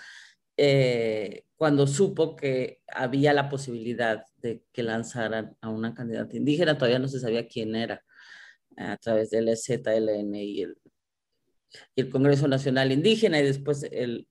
eh, 0.58 1.44
cuando 1.56 1.88
supo 1.88 2.36
que 2.36 2.82
había 2.88 3.34
la 3.34 3.50
posibilidad 3.50 4.26
de 4.38 4.64
que 4.72 4.84
lanzaran 4.84 5.58
a 5.62 5.70
una 5.70 5.94
candidata 5.94 6.36
indígena, 6.38 6.78
todavía 6.78 7.00
no 7.00 7.08
se 7.08 7.20
sabía 7.20 7.48
quién 7.48 7.76
era, 7.76 8.04
a 8.78 8.98
través 8.98 9.30
del 9.30 9.56
ZLN 9.56 10.36
y 10.36 10.62
el, 10.62 10.78
el 11.96 12.10
Congreso 12.10 12.48
Nacional 12.48 12.92
Indígena 12.92 13.40
y 13.40 13.44
después 13.44 13.84
el, 13.92 14.28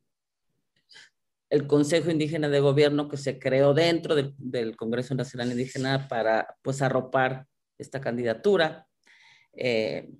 el 1.50 1.66
Consejo 1.66 2.10
Indígena 2.10 2.48
de 2.48 2.60
Gobierno 2.60 3.08
que 3.08 3.16
se 3.16 3.38
creó 3.38 3.74
dentro 3.74 4.14
del, 4.14 4.76
Congreso 4.76 5.14
Nacional 5.14 5.50
Indígena 5.50 6.08
para 6.08 6.56
pues 6.62 6.82
arropar 6.82 7.46
esta 7.78 8.00
candidatura. 8.00 8.86
Eh, 9.52 10.10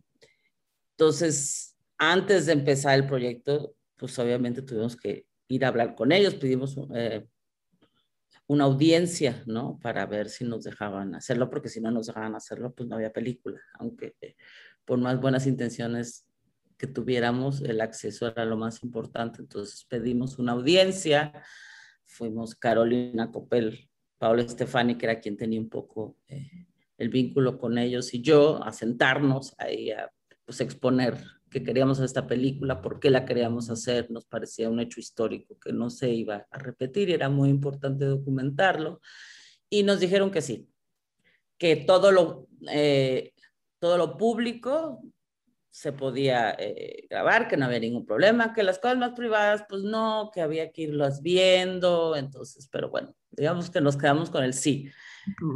entonces, 0.93 1.77
antes 1.99 2.47
de 2.47 2.53
empezar 2.53 2.95
el 2.95 3.07
proyecto, 3.07 3.75
pues 3.97 4.19
obviamente 4.19 4.63
tuvimos 4.63 4.97
que 4.97 5.27
ir 5.49 5.65
a 5.65 5.69
hablar 5.69 5.95
con 5.95 6.13
ellos, 6.13 6.35
pedimos 6.35 6.77
eh, 6.95 7.27
una 8.47 8.65
audiencia, 8.65 9.43
¿no? 9.47 9.79
Para 9.83 10.07
ver 10.07 10.29
si 10.29 10.45
nos 10.45 10.65
dejaban 10.65 11.15
hacerlo, 11.15 11.51
porque 11.51 11.69
si 11.69 11.81
no 11.81 11.91
nos 11.91 12.07
dejaban 12.07 12.35
hacerlo, 12.35 12.75
pues 12.75 12.89
no 12.89 12.97
había 12.97 13.13
película, 13.13 13.61
aunque 13.79 14.15
eh, 14.21 14.37
por 14.85 14.99
más 14.99 15.21
buenas 15.21 15.47
intenciones 15.47 16.27
que 16.77 16.87
tuviéramos, 16.87 17.61
el 17.63 17.81
acceso 17.81 18.27
era 18.27 18.45
lo 18.45 18.57
más 18.57 18.83
importante. 18.83 19.41
Entonces 19.41 19.85
pedimos 19.89 20.39
una 20.39 20.53
audiencia, 20.53 21.33
fuimos 22.05 22.55
Carolina 22.55 23.31
Copel, 23.31 23.89
Paula 24.19 24.43
Estefani, 24.43 24.97
que 24.97 25.07
era 25.07 25.21
quien 25.21 25.37
tenía 25.37 25.61
un 25.61 25.69
poco 25.69 26.17
eh, 26.29 26.67
el 26.99 27.09
vínculo 27.09 27.59
con 27.59 27.79
ellos, 27.79 28.15
y 28.15 28.23
yo 28.23 28.63
a 28.63 28.73
sentarnos 28.73 29.55
ahí 29.59 29.91
a 29.91 30.11
pues, 30.45 30.61
exponer 30.61 31.19
que 31.51 31.63
queríamos 31.63 32.01
esta 32.01 32.27
película, 32.27 32.83
por 32.83 32.99
qué 32.99 33.11
la 33.11 33.25
queríamos 33.25 33.71
hacer, 33.71 34.11
nos 34.11 34.27
parecía 34.27 34.69
un 34.69 34.81
hecho 34.81 34.99
histórico 34.99 35.57
que 35.61 35.73
no 35.73 35.89
se 35.89 36.11
iba 36.11 36.47
a 36.51 36.59
repetir 36.59 37.11
era 37.11 37.29
muy 37.29 37.49
importante 37.49 38.05
documentarlo. 38.07 39.01
Y 39.71 39.85
nos 39.85 40.01
dijeron 40.01 40.33
que 40.33 40.43
sí, 40.43 40.69
que 41.57 41.77
todo 41.77 42.11
lo, 42.11 42.49
eh, 42.69 43.33
todo 43.79 43.99
lo 43.99 44.17
público 44.17 45.01
se 45.75 45.93
podía 45.93 46.55
eh, 46.57 47.05
grabar, 47.11 47.49
que 47.49 47.57
no 47.57 47.65
había 47.65 47.81
ningún 47.81 48.07
problema, 48.07 48.55
que 48.55 48.63
las 48.63 48.79
cosas 48.79 48.97
más 48.97 49.11
privadas, 49.11 49.65
pues 49.69 49.83
no, 49.83 50.31
que 50.33 50.41
había 50.41 50.71
que 50.71 50.83
irlas 50.83 51.21
viendo, 51.21 52.15
entonces, 52.15 52.69
pero 52.71 52.91
bueno, 52.91 53.13
digamos 53.33 53.71
que 53.71 53.81
nos 53.81 53.97
quedamos 53.97 54.31
con 54.31 54.45
el 54.45 54.55
sí. 54.55 54.89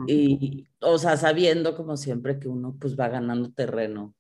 Y, 0.08 0.66
o 0.80 0.98
sea, 0.98 1.16
sabiendo 1.16 1.76
como 1.76 1.96
siempre 1.96 2.40
que 2.40 2.48
uno 2.48 2.76
pues 2.80 2.98
va 2.98 3.06
ganando 3.08 3.52
terreno 3.52 4.16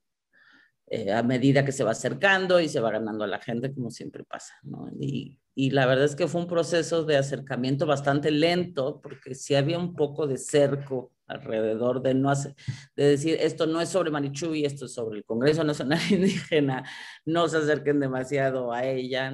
eh, 0.86 1.12
a 1.12 1.24
medida 1.24 1.64
que 1.64 1.72
se 1.72 1.82
va 1.82 1.90
acercando 1.90 2.60
y 2.60 2.68
se 2.68 2.78
va 2.78 2.92
ganando 2.92 3.24
a 3.24 3.26
la 3.26 3.40
gente, 3.40 3.74
como 3.74 3.90
siempre 3.90 4.22
pasa, 4.22 4.54
¿no? 4.62 4.88
Y, 5.00 5.40
y, 5.60 5.70
la 5.70 5.86
verdad 5.86 6.04
es 6.04 6.14
que 6.14 6.28
fue 6.28 6.40
un 6.40 6.46
proceso 6.46 7.02
de 7.02 7.16
acercamiento 7.16 7.84
bastante 7.84 8.30
lento, 8.30 9.00
porque 9.02 9.34
sí 9.34 9.56
había 9.56 9.76
un 9.76 9.96
poco 9.96 10.28
de 10.28 10.38
cerco 10.38 11.10
alrededor 11.26 12.00
de 12.00 12.14
no 12.14 12.30
hacer, 12.30 12.54
de 12.94 13.08
decir, 13.08 13.36
esto 13.40 13.66
no 13.66 13.80
es 13.80 13.88
sobre 13.88 14.12
Marichuy, 14.12 14.64
esto 14.64 14.84
es 14.84 14.92
sobre 14.92 15.18
el 15.18 15.24
Congreso 15.24 15.64
Nacional 15.64 15.98
Indígena, 16.10 16.84
no 17.24 17.48
se 17.48 17.56
acerquen 17.56 17.98
demasiado 17.98 18.72
a 18.72 18.84
ella, 18.84 19.32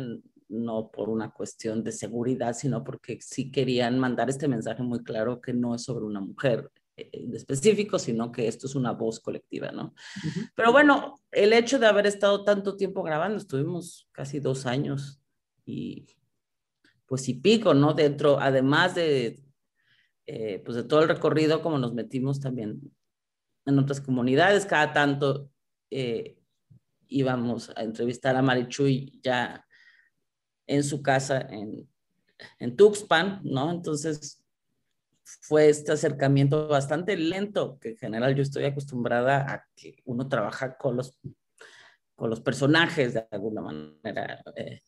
no 0.49 0.91
por 0.91 1.11
una 1.11 1.31
cuestión 1.31 1.85
de 1.85 1.93
seguridad, 1.93 2.55
sino 2.55 2.85
porque 2.85 3.19
sí 3.21 3.51
querían 3.51 3.99
mandar 3.99 4.31
este 4.31 4.49
mensaje 4.49 4.83
muy 4.83 5.05
claro 5.05 5.43
que 5.43 5.53
no 5.53 5.75
es 5.75 5.83
sobre 5.83 6.07
una 6.07 6.21
mujer, 6.21 6.71
en 6.97 7.35
específico, 7.35 7.99
sino 7.99 8.33
que 8.33 8.49
esto 8.49 8.67
es 8.67 8.75
una 8.75 8.93
voz 8.93 9.21
colectiva, 9.21 9.73
¿no? 9.73 9.95
Pero 10.55 10.73
bueno, 10.73 11.21
el 11.33 11.53
hecho 11.53 11.79
de 11.79 11.87
haber 11.87 12.07
estado 12.07 12.45
tanto 12.45 12.77
tiempo 12.77 13.03
grabando, 13.03 13.37
estuvimos 13.37 14.09
casi 14.13 14.41
dos 14.41 14.65
años 14.65 15.21
y 15.65 16.07
pues 17.07 17.29
y 17.29 17.35
pico, 17.35 17.75
¿no? 17.75 17.95
Dentro, 17.95 18.41
además 18.41 18.95
de, 18.95 19.43
eh, 20.27 20.63
pues 20.65 20.77
de 20.77 20.85
todo 20.85 21.03
el 21.03 21.09
recorrido, 21.09 21.63
como 21.63 21.79
nos 21.79 21.95
metimos 21.95 22.41
también 22.41 22.81
en 23.67 23.79
otras 23.79 24.01
comunidades, 24.01 24.67
cada 24.67 24.93
tanto 24.93 25.51
eh, 25.91 26.39
íbamos 27.09 27.71
a 27.77 27.83
entrevistar 27.83 28.37
a 28.37 28.43
Marichuy 28.43 29.21
ya 29.23 29.67
en 30.67 30.83
su 30.83 31.03
casa 31.03 31.41
en, 31.41 31.89
en 32.59 32.77
Tuxpan, 32.77 33.41
¿no? 33.45 33.71
Entonces 33.71 34.45
fue 35.25 35.69
este 35.69 35.93
acercamiento 35.93 36.69
bastante 36.69 37.17
lento, 37.17 37.79
que 37.79 37.91
en 37.91 37.97
general 37.97 38.35
yo 38.35 38.43
estoy 38.43 38.65
acostumbrada 38.65 39.51
a 39.51 39.67
que 39.75 39.97
uno 40.05 40.29
trabaja 40.29 40.77
con 40.77 40.97
los, 40.97 41.19
con 42.15 42.31
los 42.31 42.41
personajes 42.41 43.15
de 43.15 43.27
alguna 43.31 43.63
manera, 43.63 44.43
eh, 44.57 44.83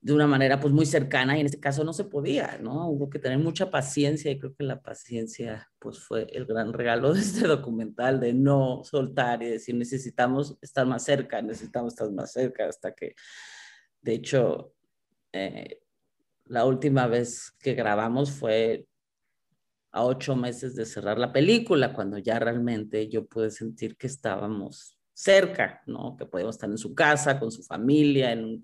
de 0.00 0.12
una 0.12 0.26
manera 0.26 0.60
pues 0.60 0.72
muy 0.72 0.86
cercana 0.86 1.36
y 1.36 1.40
en 1.40 1.46
este 1.46 1.60
caso 1.60 1.82
no 1.82 1.92
se 1.92 2.04
podía, 2.04 2.58
¿no? 2.62 2.88
Hubo 2.88 3.10
que 3.10 3.18
tener 3.18 3.38
mucha 3.38 3.70
paciencia 3.70 4.30
y 4.30 4.38
creo 4.38 4.54
que 4.54 4.64
la 4.64 4.80
paciencia 4.80 5.70
pues 5.78 5.98
fue 5.98 6.26
el 6.32 6.46
gran 6.46 6.72
regalo 6.72 7.12
de 7.12 7.20
este 7.20 7.46
documental, 7.46 8.20
de 8.20 8.32
no 8.32 8.82
soltar 8.84 9.42
y 9.42 9.46
decir 9.46 9.74
necesitamos 9.74 10.58
estar 10.60 10.86
más 10.86 11.04
cerca, 11.04 11.42
necesitamos 11.42 11.94
estar 11.94 12.10
más 12.12 12.32
cerca 12.32 12.68
hasta 12.68 12.94
que, 12.94 13.14
de 14.02 14.12
hecho, 14.12 14.74
eh, 15.32 15.80
la 16.44 16.64
última 16.64 17.06
vez 17.06 17.52
que 17.58 17.74
grabamos 17.74 18.30
fue 18.30 18.86
a 19.90 20.04
ocho 20.04 20.36
meses 20.36 20.76
de 20.76 20.84
cerrar 20.84 21.18
la 21.18 21.32
película, 21.32 21.92
cuando 21.92 22.18
ya 22.18 22.38
realmente 22.38 23.08
yo 23.08 23.26
pude 23.26 23.50
sentir 23.50 23.96
que 23.96 24.06
estábamos 24.06 24.98
cerca, 25.12 25.82
¿no? 25.86 26.16
Que 26.16 26.26
podíamos 26.26 26.56
estar 26.56 26.70
en 26.70 26.78
su 26.78 26.94
casa, 26.94 27.40
con 27.40 27.50
su 27.50 27.62
familia, 27.62 28.32
en, 28.32 28.60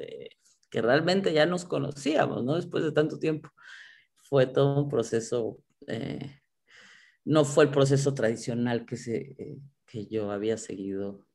que 0.73 0.81
realmente 0.81 1.35
ya 1.35 1.45
nos 1.45 1.67
conocíamos, 1.67 2.43
¿no? 2.43 2.57
Después 2.57 2.83
de 2.83 2.93
tanto 2.93 3.19
tiempo. 3.19 3.51
Fue 4.17 4.47
todo 4.47 4.83
un 4.83 4.89
proceso, 4.89 5.59
eh, 5.87 6.41
no 7.27 7.45
fue 7.45 7.65
el 7.65 7.71
proceso 7.71 8.15
tradicional 8.15 8.87
que, 8.87 8.97
se, 8.97 9.17
eh, 9.39 9.59
que 9.85 10.07
yo 10.07 10.31
había 10.31 10.57
seguido 10.57 11.27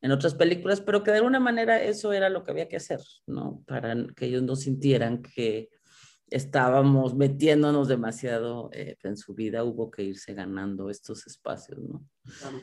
en 0.00 0.10
otras 0.10 0.34
películas, 0.34 0.80
pero 0.80 1.04
que 1.04 1.12
de 1.12 1.18
alguna 1.18 1.38
manera 1.38 1.80
eso 1.80 2.12
era 2.12 2.28
lo 2.28 2.42
que 2.42 2.50
había 2.50 2.68
que 2.68 2.76
hacer, 2.76 3.00
¿no? 3.26 3.62
Para 3.64 3.94
que 4.16 4.26
ellos 4.26 4.42
no 4.42 4.56
sintieran 4.56 5.22
que 5.22 5.68
estábamos 6.26 7.14
metiéndonos 7.14 7.86
demasiado 7.86 8.70
eh, 8.72 8.96
en 9.04 9.16
su 9.16 9.34
vida, 9.34 9.62
hubo 9.62 9.88
que 9.88 10.02
irse 10.02 10.34
ganando 10.34 10.90
estos 10.90 11.28
espacios, 11.28 11.78
¿no? 11.78 12.04
Eh, 12.26 12.62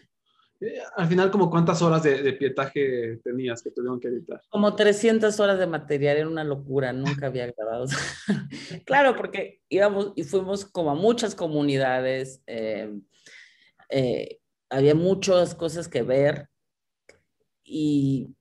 al 0.95 1.07
final, 1.07 1.31
como 1.31 1.49
cuántas 1.49 1.81
horas 1.81 2.03
de, 2.03 2.33
pietaje 2.33 3.19
tenías 3.23 3.61
que 3.61 3.71
tuvieron 3.71 3.99
que 3.99 4.07
editar? 4.07 4.41
Como 4.49 4.75
300 4.75 5.39
horas 5.39 5.59
de 5.59 5.67
material, 5.67 6.17
era 6.17 6.27
una 6.27 6.43
locura, 6.43 6.93
nunca 6.93 7.27
había 7.27 7.51
grabado. 7.51 7.85
claro, 8.85 9.15
porque 9.15 9.61
íbamos 9.69 10.13
y 10.15 10.23
fuimos 10.23 10.65
como 10.65 10.91
a 10.91 10.95
muchas 10.95 11.35
comunidades, 11.35 12.41
eh, 12.47 12.99
había 14.69 14.95
muchas 14.95 15.55
cosas 15.55 15.87
que 15.87 16.03
ver 16.03 16.49
y 17.63 18.35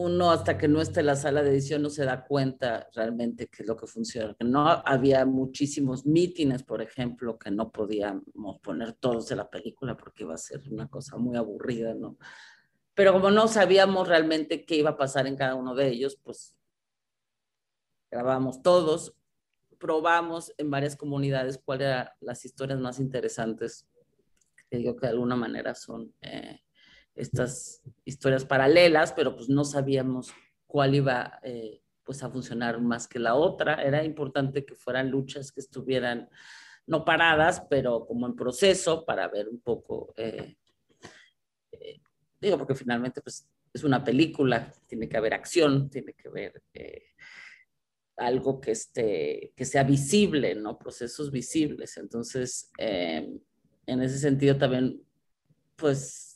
uno 0.00 0.30
hasta 0.30 0.56
que 0.56 0.66
no 0.66 0.80
esté 0.80 1.00
en 1.00 1.06
la 1.06 1.16
sala 1.16 1.42
de 1.42 1.50
edición 1.50 1.82
no 1.82 1.90
se 1.90 2.06
da 2.06 2.24
cuenta 2.24 2.88
realmente 2.94 3.48
qué 3.48 3.62
es 3.62 3.68
lo 3.68 3.76
que 3.76 3.86
funciona. 3.86 4.34
No 4.40 4.66
había 4.66 5.26
muchísimos 5.26 6.06
mítines, 6.06 6.62
por 6.62 6.80
ejemplo, 6.80 7.38
que 7.38 7.50
no 7.50 7.70
podíamos 7.70 8.60
poner 8.62 8.94
todos 8.94 9.28
de 9.28 9.36
la 9.36 9.50
película 9.50 9.96
porque 9.98 10.22
iba 10.22 10.34
a 10.34 10.38
ser 10.38 10.62
una 10.70 10.88
cosa 10.88 11.18
muy 11.18 11.36
aburrida, 11.36 11.92
¿no? 11.94 12.16
Pero 12.94 13.12
como 13.12 13.30
no 13.30 13.46
sabíamos 13.46 14.08
realmente 14.08 14.64
qué 14.64 14.76
iba 14.76 14.90
a 14.90 14.96
pasar 14.96 15.26
en 15.26 15.36
cada 15.36 15.54
uno 15.54 15.74
de 15.74 15.88
ellos, 15.88 16.18
pues 16.22 16.56
grabamos 18.10 18.62
todos, 18.62 19.14
probamos 19.78 20.54
en 20.56 20.70
varias 20.70 20.96
comunidades 20.96 21.60
cuáles 21.62 21.88
eran 21.88 22.08
las 22.20 22.46
historias 22.46 22.80
más 22.80 22.98
interesantes, 23.00 23.86
que 24.70 24.78
digo 24.78 24.96
que 24.96 25.06
de 25.06 25.12
alguna 25.12 25.36
manera 25.36 25.74
son... 25.74 26.14
Eh, 26.22 26.60
estas 27.20 27.82
historias 28.04 28.44
paralelas, 28.44 29.12
pero 29.12 29.36
pues 29.36 29.48
no 29.48 29.64
sabíamos 29.64 30.32
cuál 30.66 30.94
iba 30.94 31.38
eh, 31.42 31.82
pues 32.02 32.22
a 32.22 32.30
funcionar 32.30 32.80
más 32.80 33.06
que 33.06 33.18
la 33.18 33.34
otra. 33.34 33.82
Era 33.82 34.04
importante 34.04 34.64
que 34.64 34.74
fueran 34.74 35.10
luchas 35.10 35.52
que 35.52 35.60
estuvieran 35.60 36.28
no 36.86 37.04
paradas, 37.04 37.62
pero 37.68 38.06
como 38.06 38.26
en 38.26 38.34
proceso 38.34 39.04
para 39.04 39.28
ver 39.28 39.48
un 39.48 39.60
poco, 39.60 40.12
eh, 40.16 40.56
eh, 41.72 42.00
digo, 42.40 42.58
porque 42.58 42.74
finalmente 42.74 43.20
pues 43.20 43.46
es 43.72 43.84
una 43.84 44.02
película, 44.02 44.72
tiene 44.86 45.08
que 45.08 45.16
haber 45.16 45.34
acción, 45.34 45.90
tiene 45.90 46.14
que 46.14 46.28
haber 46.28 46.62
algo 48.16 48.60
que, 48.60 48.72
esté, 48.72 49.52
que 49.54 49.64
sea 49.64 49.84
visible, 49.84 50.54
¿no? 50.54 50.78
Procesos 50.78 51.30
visibles. 51.30 51.96
Entonces, 51.96 52.70
en 52.76 53.40
ese 53.86 54.18
sentido 54.18 54.56
también, 54.56 55.00
pues 55.76 56.29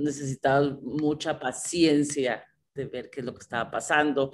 necesitaba 0.00 0.78
mucha 0.82 1.38
paciencia 1.38 2.44
de 2.74 2.86
ver 2.86 3.10
qué 3.10 3.20
es 3.20 3.26
lo 3.26 3.34
que 3.34 3.42
estaba 3.42 3.70
pasando, 3.70 4.32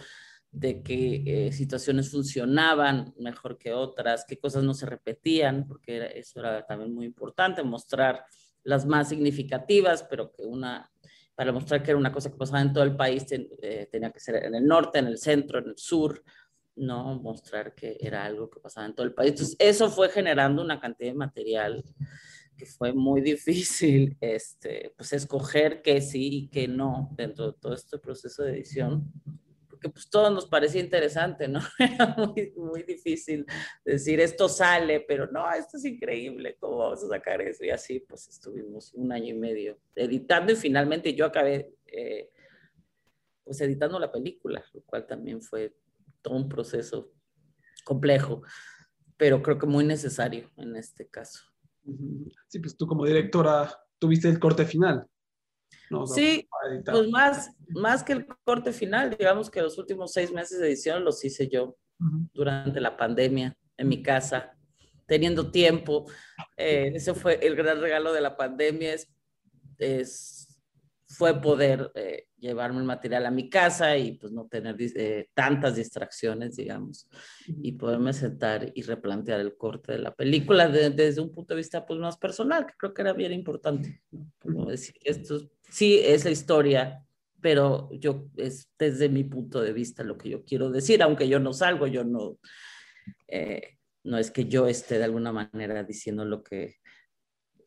de 0.50 0.82
qué 0.82 1.22
eh, 1.26 1.52
situaciones 1.52 2.10
funcionaban 2.10 3.12
mejor 3.18 3.58
que 3.58 3.72
otras, 3.72 4.24
qué 4.26 4.38
cosas 4.38 4.64
no 4.64 4.74
se 4.74 4.86
repetían, 4.86 5.66
porque 5.66 6.12
eso 6.14 6.40
era 6.40 6.64
también 6.64 6.94
muy 6.94 7.06
importante, 7.06 7.62
mostrar 7.62 8.24
las 8.62 8.86
más 8.86 9.08
significativas, 9.08 10.02
pero 10.04 10.32
que 10.32 10.44
una, 10.44 10.90
para 11.34 11.52
mostrar 11.52 11.82
que 11.82 11.90
era 11.90 11.98
una 11.98 12.12
cosa 12.12 12.30
que 12.30 12.36
pasaba 12.36 12.62
en 12.62 12.72
todo 12.72 12.84
el 12.84 12.96
país, 12.96 13.26
eh, 13.30 13.88
tenía 13.90 14.10
que 14.10 14.20
ser 14.20 14.44
en 14.44 14.54
el 14.54 14.66
norte, 14.66 14.98
en 14.98 15.08
el 15.08 15.18
centro, 15.18 15.58
en 15.58 15.68
el 15.68 15.76
sur, 15.76 16.22
no 16.76 17.20
mostrar 17.20 17.74
que 17.74 17.96
era 18.00 18.24
algo 18.24 18.50
que 18.50 18.60
pasaba 18.60 18.86
en 18.86 18.94
todo 18.94 19.06
el 19.06 19.14
país. 19.14 19.32
Entonces, 19.32 19.56
eso 19.58 19.90
fue 19.90 20.08
generando 20.08 20.62
una 20.62 20.80
cantidad 20.80 21.10
de 21.10 21.16
material 21.16 21.84
que 22.56 22.66
fue 22.66 22.92
muy 22.92 23.20
difícil 23.20 24.16
este, 24.20 24.92
pues 24.96 25.12
escoger 25.12 25.82
qué 25.82 26.00
sí 26.00 26.28
y 26.32 26.48
qué 26.48 26.68
no 26.68 27.10
dentro 27.16 27.52
de 27.52 27.58
todo 27.60 27.74
este 27.74 27.98
proceso 27.98 28.42
de 28.42 28.52
edición, 28.52 29.12
porque 29.68 29.88
pues 29.88 30.08
todo 30.08 30.30
nos 30.30 30.46
parecía 30.46 30.80
interesante, 30.80 31.48
¿no? 31.48 31.60
Era 31.78 32.14
muy, 32.16 32.52
muy 32.56 32.82
difícil 32.82 33.44
decir 33.84 34.20
esto 34.20 34.48
sale, 34.48 35.00
pero 35.00 35.30
no, 35.30 35.52
esto 35.52 35.76
es 35.76 35.84
increíble, 35.84 36.56
¿cómo 36.58 36.78
vamos 36.78 37.04
a 37.04 37.08
sacar 37.08 37.42
eso? 37.42 37.64
Y 37.64 37.70
así 37.70 38.00
pues 38.00 38.28
estuvimos 38.28 38.94
un 38.94 39.12
año 39.12 39.34
y 39.34 39.38
medio 39.38 39.78
editando 39.94 40.52
y 40.52 40.56
finalmente 40.56 41.14
yo 41.14 41.26
acabé 41.26 41.74
eh, 41.86 42.30
pues 43.44 43.60
editando 43.60 43.98
la 43.98 44.10
película, 44.10 44.64
lo 44.72 44.82
cual 44.82 45.06
también 45.06 45.40
fue 45.40 45.72
todo 46.20 46.34
un 46.34 46.48
proceso 46.48 47.12
complejo, 47.84 48.42
pero 49.16 49.40
creo 49.42 49.58
que 49.58 49.66
muy 49.66 49.84
necesario 49.84 50.50
en 50.56 50.74
este 50.74 51.06
caso. 51.06 51.55
Sí, 52.48 52.58
pues 52.58 52.76
tú 52.76 52.86
como 52.86 53.04
directora 53.04 53.72
tuviste 53.98 54.28
el 54.28 54.38
corte 54.38 54.64
final. 54.64 55.06
sí, 56.06 56.48
pues 56.84 57.08
más, 57.10 57.50
más 57.68 58.02
que 58.02 58.12
el 58.12 58.26
corte 58.44 58.72
final, 58.72 59.10
digamos 59.16 59.50
que 59.50 59.62
los 59.62 59.78
últimos 59.78 60.12
seis 60.12 60.32
meses 60.32 60.58
de 60.58 60.66
edición 60.68 61.04
los 61.04 61.24
hice 61.24 61.48
yo 61.48 61.76
durante 62.32 62.80
la 62.80 62.96
pandemia 62.96 63.56
en 63.76 63.88
mi 63.88 64.02
casa, 64.02 64.56
teniendo 65.06 65.50
tiempo. 65.50 66.06
Eh, 66.56 66.92
ese 66.94 67.14
fue 67.14 67.38
el 67.46 67.54
gran 67.56 67.80
regalo 67.80 68.12
de 68.12 68.20
la 68.20 68.36
pandemia, 68.36 68.94
es, 68.94 69.08
es 69.78 70.45
fue 71.16 71.40
poder 71.40 71.90
eh, 71.94 72.26
llevarme 72.36 72.78
el 72.80 72.84
material 72.84 73.24
a 73.24 73.30
mi 73.30 73.48
casa 73.48 73.96
y 73.96 74.12
pues 74.18 74.32
no 74.32 74.46
tener 74.46 74.76
eh, 74.78 75.28
tantas 75.32 75.76
distracciones, 75.76 76.56
digamos, 76.56 77.08
y 77.46 77.72
poderme 77.72 78.12
sentar 78.12 78.70
y 78.74 78.82
replantear 78.82 79.40
el 79.40 79.56
corte 79.56 79.92
de 79.92 79.98
la 79.98 80.14
película 80.14 80.68
desde 80.68 81.20
un 81.22 81.32
punto 81.32 81.54
de 81.54 81.58
vista 81.58 81.86
pues 81.86 81.98
más 81.98 82.18
personal, 82.18 82.66
que 82.66 82.74
creo 82.76 82.92
que 82.92 83.02
era 83.02 83.14
bien 83.14 83.32
importante, 83.32 84.02
Como 84.38 84.66
decir, 84.66 84.94
esto 85.04 85.40
sí 85.70 85.98
es 85.98 86.24
la 86.24 86.30
historia, 86.30 87.02
pero 87.40 87.88
yo 87.92 88.28
es 88.36 88.70
desde 88.78 89.08
mi 89.08 89.24
punto 89.24 89.62
de 89.62 89.72
vista 89.72 90.04
lo 90.04 90.18
que 90.18 90.28
yo 90.28 90.44
quiero 90.44 90.70
decir, 90.70 91.02
aunque 91.02 91.28
yo 91.28 91.40
no 91.40 91.54
salgo, 91.54 91.86
yo 91.86 92.04
no, 92.04 92.38
eh, 93.28 93.78
no 94.04 94.18
es 94.18 94.30
que 94.30 94.44
yo 94.44 94.66
esté 94.66 94.98
de 94.98 95.04
alguna 95.04 95.32
manera 95.32 95.82
diciendo 95.82 96.26
lo 96.26 96.42
que, 96.42 96.76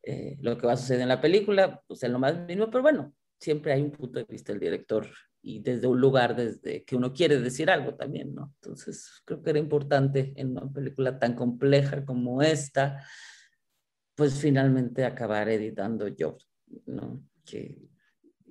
eh, 0.04 0.38
lo 0.40 0.56
que 0.58 0.68
va 0.68 0.74
a 0.74 0.78
suceder 0.78 1.02
en 1.02 1.10
la 1.10 1.22
película, 1.22 1.82
pues 1.88 2.04
en 2.04 2.14
lo 2.14 2.20
más 2.20 2.38
mínimo, 2.40 2.70
pero 2.70 2.84
bueno, 2.84 3.14
siempre 3.39 3.73
hay 3.73 3.82
un 3.82 3.91
punto 3.91 4.19
de 4.19 4.25
vista 4.25 4.52
del 4.52 4.60
director 4.60 5.08
y 5.41 5.60
desde 5.60 5.88
un 5.88 5.99
lugar 5.99 6.36
desde 6.36 6.84
que 6.84 6.95
uno 6.95 7.13
quiere 7.13 7.39
decir 7.39 7.69
algo 7.69 7.95
también, 7.95 8.36
¿no? 8.36 8.54
Entonces, 8.62 9.21
creo 9.25 9.41
que 9.41 9.49
era 9.52 9.60
importante 9.60 10.34
en 10.36 10.52
una 10.52 10.71
película 10.71 11.17
tan 11.17 11.34
compleja 11.34 12.04
como 12.04 12.41
esta, 12.41 13.04
pues 14.15 14.39
finalmente 14.39 15.06
acabar 15.06 15.47
editando 15.49 16.08
yo, 16.08 16.38
¿no? 16.86 17.23
Que... 17.45 17.78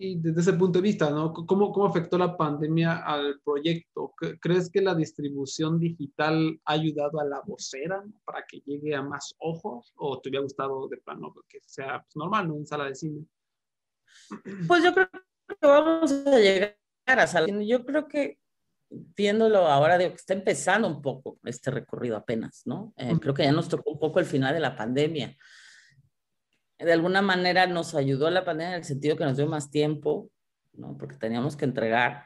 Y 0.01 0.21
desde 0.21 0.41
ese 0.43 0.53
punto 0.53 0.79
de 0.79 0.85
vista, 0.85 1.11
¿no? 1.11 1.33
¿Cómo, 1.33 1.73
¿Cómo 1.73 1.87
afectó 1.87 2.17
la 2.17 2.37
pandemia 2.37 2.99
al 2.99 3.41
proyecto? 3.45 4.15
¿Crees 4.41 4.71
que 4.71 4.81
la 4.81 4.95
distribución 4.95 5.81
digital 5.81 6.61
ha 6.65 6.73
ayudado 6.75 7.21
a 7.21 7.25
la 7.25 7.43
vocera 7.45 8.05
para 8.25 8.45
que 8.49 8.61
llegue 8.65 8.95
a 8.95 9.03
más 9.03 9.35
ojos? 9.41 9.93
¿O 9.97 10.21
te 10.21 10.29
hubiera 10.29 10.45
gustado 10.45 10.87
de 10.87 10.99
plano 10.99 11.35
que 11.49 11.59
sea 11.67 12.01
pues, 12.01 12.15
normal, 12.15 12.47
¿no? 12.47 12.55
En 12.55 12.65
sala 12.65 12.85
de 12.85 12.95
cine. 12.95 13.27
Pues 14.67 14.83
yo 14.83 14.93
creo 14.93 15.09
que 15.11 15.67
vamos 15.67 16.13
a 16.13 16.39
llegar 16.39 16.77
a 17.07 17.27
salir. 17.27 17.59
Yo 17.61 17.85
creo 17.85 18.09
que 18.09 18.39
viéndolo 18.91 19.67
ahora, 19.67 19.99
digo 19.99 20.11
que 20.11 20.17
está 20.17 20.35
empezando 20.35 20.89
un 20.89 21.03
poco 21.03 21.39
este 21.45 21.71
recorrido 21.71 22.17
apenas, 22.17 22.63
¿no? 22.65 22.93
Eh, 22.97 23.13
creo 23.21 23.35
que 23.35 23.45
ya 23.45 23.53
nos 23.53 23.69
tocó 23.69 23.91
un 23.91 23.99
poco 23.99 24.19
el 24.19 24.27
final 24.27 24.55
de 24.55 24.61
la 24.61 24.77
pandemia. 24.77 25.37
de 26.79 26.93
alguna 26.93 27.23
manera 27.23 27.67
nos 27.67 27.97
ayudó 27.97 28.31
la 28.31 28.45
pandemia 28.45 28.75
en 28.75 28.79
el 28.79 28.85
sentido 28.85 29.17
que 29.17 29.25
nos 29.25 29.37
dio 29.37 29.49
más 29.49 29.69
tiempo, 29.69 30.31
¿no? 30.73 30.97
Porque 30.97 31.17
teníamos 31.17 31.57
que 31.57 31.65
entregar, 31.65 32.25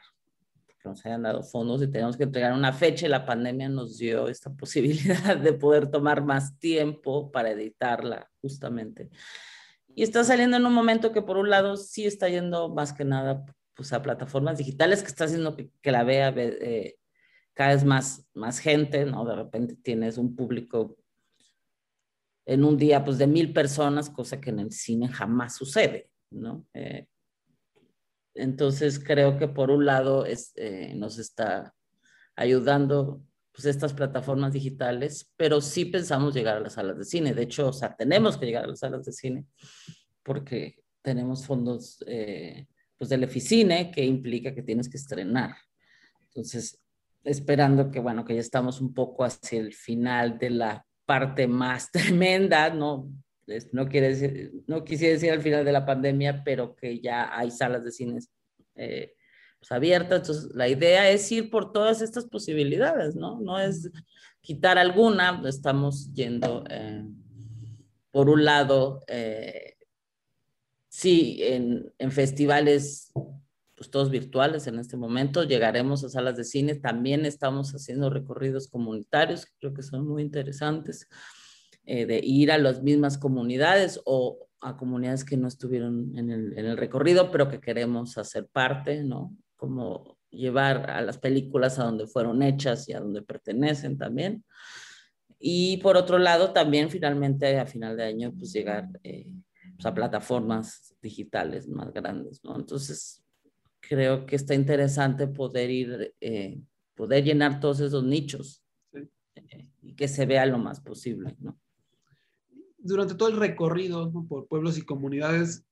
que 0.67 0.87
nos 0.87 1.03
hayan 1.05 1.23
dado 1.23 1.41
fondos 1.41 1.81
y 1.81 1.87
teníamos 1.87 2.17
que 2.17 2.23
entregar 2.23 2.53
una 2.53 2.71
fecha 2.71 3.07
y 3.07 3.09
la 3.09 3.25
pandemia 3.25 3.67
nos 3.67 3.97
dio 3.97 4.27
esta 4.27 4.51
posibilidad 4.55 5.37
de 5.37 5.53
poder 5.53 5.89
tomar 5.89 6.23
más 6.23 6.57
tiempo 6.59 7.31
para 7.31 7.51
editarla, 7.51 8.29
justamente. 8.41 9.09
Y 9.95 10.03
está 10.03 10.23
saliendo 10.23 10.57
en 10.57 10.65
un 10.65 10.73
momento 10.73 11.11
que 11.11 11.21
por 11.21 11.37
un 11.37 11.49
lado 11.49 11.77
sí 11.77 12.05
está 12.05 12.29
yendo 12.29 12.69
más 12.69 12.93
que 12.93 13.05
nada 13.05 13.45
pues, 13.75 13.93
a 13.93 14.01
plataformas 14.01 14.57
digitales, 14.57 15.01
que 15.01 15.09
está 15.09 15.25
haciendo 15.25 15.55
que, 15.55 15.91
la 15.91 16.03
vea 16.03 16.33
eh, 16.35 16.97
cada 17.53 17.73
vez 17.73 17.83
más, 17.83 18.27
más 18.33 18.59
gente, 18.59 19.05
¿no? 19.05 19.25
De 19.25 19.35
repente 19.35 19.75
tienes 19.75 20.17
un 20.17 20.35
público 20.35 20.97
en 22.45 22.63
un 22.63 22.77
día 22.77 23.05
pues 23.05 23.17
de 23.17 23.27
mil 23.27 23.53
personas, 23.53 24.09
cosa 24.09 24.41
que 24.41 24.49
en 24.49 24.59
el 24.59 24.71
cine 24.71 25.07
jamás 25.07 25.55
sucede, 25.55 26.09
¿no? 26.29 26.65
Eh, 26.73 27.07
entonces 28.35 28.99
creo 28.99 29.37
que 29.37 29.47
por 29.47 29.69
un 29.69 29.85
lado 29.85 30.25
eh, 30.25 30.93
nos 30.95 31.19
está 31.19 31.73
ayudando 32.35 33.21
pues 33.53 33.65
estas 33.65 33.93
plataformas 33.93 34.51
digitales, 34.51 35.31
pero 35.37 35.61
sí 35.61 35.85
pensamos 35.85 36.33
llegar 36.33 36.57
a 36.57 36.59
las 36.59 36.73
salas 36.73 36.97
de 36.97 37.05
cine. 37.05 37.33
De 37.33 37.43
hecho, 37.43 37.69
o 37.69 37.73
sea, 37.73 37.95
tenemos 37.95 38.37
que 38.37 38.47
llegar 38.47 38.63
a 38.63 38.67
las 38.67 38.79
salas 38.79 39.05
de 39.05 39.11
cine 39.11 39.45
porque 40.23 40.83
tenemos 41.03 41.45
fondos 41.45 42.03
eh, 42.07 42.65
pues 42.97 43.09
del 43.09 43.23
Eficine 43.23 43.91
que 43.91 44.03
implica 44.03 44.55
que 44.55 44.63
tienes 44.63 44.89
que 44.89 44.97
estrenar. 44.97 45.55
Entonces, 46.29 46.81
esperando 47.23 47.91
que, 47.91 47.99
bueno, 47.99 48.25
que 48.25 48.33
ya 48.33 48.41
estamos 48.41 48.81
un 48.81 48.93
poco 48.93 49.23
hacia 49.23 49.59
el 49.59 49.73
final 49.73 50.39
de 50.39 50.49
la 50.49 50.85
parte 51.05 51.47
más 51.47 51.91
tremenda, 51.91 52.71
no, 52.71 53.11
no, 53.71 53.87
quiere 53.87 54.09
decir, 54.09 54.51
no 54.65 54.83
quisiera 54.83 55.13
decir 55.13 55.31
al 55.31 55.41
final 55.41 55.63
de 55.63 55.71
la 55.71 55.85
pandemia, 55.85 56.43
pero 56.43 56.75
que 56.75 56.99
ya 56.99 57.37
hay 57.37 57.51
salas 57.51 57.83
de 57.83 57.91
cines 57.91 58.31
eh, 58.75 59.13
pues, 59.63 59.71
abiertas. 59.71 60.19
Entonces, 60.19 60.51
la 60.53 60.67
idea 60.67 61.09
es 61.09 61.31
ir 61.31 61.49
por 61.49 61.71
todas 61.71 62.01
estas 62.01 62.25
posibilidades, 62.25 63.15
¿no? 63.15 63.39
No 63.39 63.57
es 63.57 63.89
quitar 64.41 64.77
alguna, 64.77 65.41
estamos 65.45 66.13
yendo, 66.13 66.65
eh, 66.69 67.05
por 68.11 68.29
un 68.29 68.43
lado, 68.43 69.05
eh, 69.07 69.77
sí, 70.89 71.39
en, 71.41 71.93
en 71.97 72.11
festivales 72.11 73.11
pues 73.75 73.89
todos 73.89 74.11
virtuales 74.11 74.67
en 74.67 74.79
este 74.79 74.97
momento, 74.97 75.43
llegaremos 75.43 76.03
a 76.03 76.09
salas 76.09 76.37
de 76.37 76.43
cine, 76.43 76.75
también 76.75 77.25
estamos 77.25 77.71
haciendo 77.71 78.09
recorridos 78.09 78.67
comunitarios, 78.67 79.47
creo 79.59 79.73
que 79.73 79.81
son 79.81 80.07
muy 80.07 80.21
interesantes, 80.21 81.07
eh, 81.85 82.05
de 82.05 82.21
ir 82.23 82.51
a 82.51 82.57
las 82.57 82.83
mismas 82.83 83.17
comunidades 83.17 83.99
o 84.05 84.47
a 84.61 84.77
comunidades 84.77 85.25
que 85.25 85.37
no 85.37 85.47
estuvieron 85.47 86.17
en 86.17 86.29
el, 86.29 86.57
en 86.57 86.65
el 86.65 86.77
recorrido, 86.77 87.31
pero 87.31 87.49
que 87.49 87.59
queremos 87.59 88.17
hacer 88.17 88.47
parte, 88.47 89.03
¿no? 89.03 89.35
Como 89.63 90.17
llevar 90.29 90.91
a 90.91 91.01
las 91.01 91.17
películas 91.17 91.79
a 91.79 91.85
donde 91.85 92.05
fueron 92.05 92.43
hechas 92.43 92.89
y 92.89 92.91
a 92.91 92.99
donde 92.99 93.21
pertenecen 93.21 93.97
también. 93.97 94.43
Y 95.39 95.77
por 95.77 95.95
otro 95.95 96.17
lado, 96.17 96.51
también 96.51 96.89
finalmente 96.89 97.57
a 97.57 97.65
final 97.65 97.95
de 97.95 98.03
año, 98.03 98.33
pues 98.37 98.51
llegar 98.51 98.89
eh, 99.03 99.31
pues, 99.77 99.85
a 99.85 99.93
plataformas 99.93 100.93
digitales 101.01 101.69
más 101.69 101.93
grandes, 101.93 102.43
¿no? 102.43 102.57
Entonces, 102.57 103.23
creo 103.79 104.25
que 104.25 104.35
está 104.35 104.53
interesante 104.53 105.27
poder 105.27 105.71
ir, 105.71 106.13
eh, 106.19 106.59
poder 106.93 107.23
llenar 107.23 107.61
todos 107.61 107.79
esos 107.79 108.03
nichos 108.03 108.65
eh, 108.91 109.69
y 109.81 109.95
que 109.95 110.09
se 110.09 110.25
vea 110.25 110.45
lo 110.45 110.57
más 110.57 110.81
posible, 110.81 111.37
¿no? 111.39 111.57
Durante 112.77 113.15
todo 113.15 113.29
el 113.29 113.37
recorrido 113.37 114.11
por 114.27 114.45
pueblos 114.49 114.77
y 114.77 114.81
comunidades, 114.81 115.65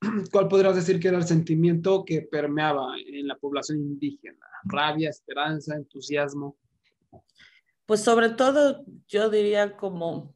¿cuál 0.32 0.48
podrías 0.48 0.74
decir 0.74 0.98
que 1.00 1.08
era 1.08 1.18
el 1.18 1.26
sentimiento 1.26 2.04
que 2.04 2.22
permeaba 2.22 2.94
en 2.98 3.26
la 3.28 3.36
población 3.36 3.78
indígena? 3.78 4.46
¿Rabia, 4.64 5.10
esperanza, 5.10 5.76
entusiasmo? 5.76 6.56
Pues 7.86 8.02
sobre 8.02 8.30
todo 8.30 8.84
yo 9.08 9.30
diría 9.30 9.76
como 9.76 10.34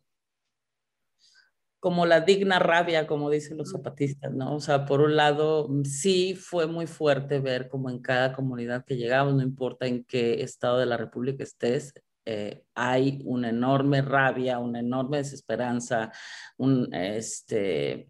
como 1.85 2.07
la 2.07 2.23
digna 2.23 2.59
rabia, 2.59 3.07
como 3.07 3.29
dicen 3.29 3.59
los 3.59 3.73
zapatistas, 3.73 4.33
¿no? 4.33 4.55
O 4.55 4.61
sea, 4.61 4.87
por 4.87 5.03
un 5.03 5.17
lado, 5.17 5.69
sí 5.85 6.35
fue 6.35 6.67
muy 6.67 6.87
fuerte 6.87 7.41
ver 7.41 7.69
como 7.69 7.91
en 7.91 7.99
cada 7.99 8.33
comunidad 8.33 8.87
que 8.87 8.97
llegamos, 8.97 9.35
no 9.35 9.43
importa 9.43 9.87
en 9.87 10.03
qué 10.03 10.41
estado 10.41 10.79
de 10.79 10.87
la 10.87 10.97
República 10.97 11.45
estés, 11.45 11.93
eh, 12.25 12.65
hay 12.75 13.21
una 13.27 13.51
enorme 13.51 14.01
rabia, 14.01 14.59
una 14.61 14.81
enorme 14.81 15.19
desesperanza, 15.19 16.11
un, 16.57 16.89
este, 16.95 18.09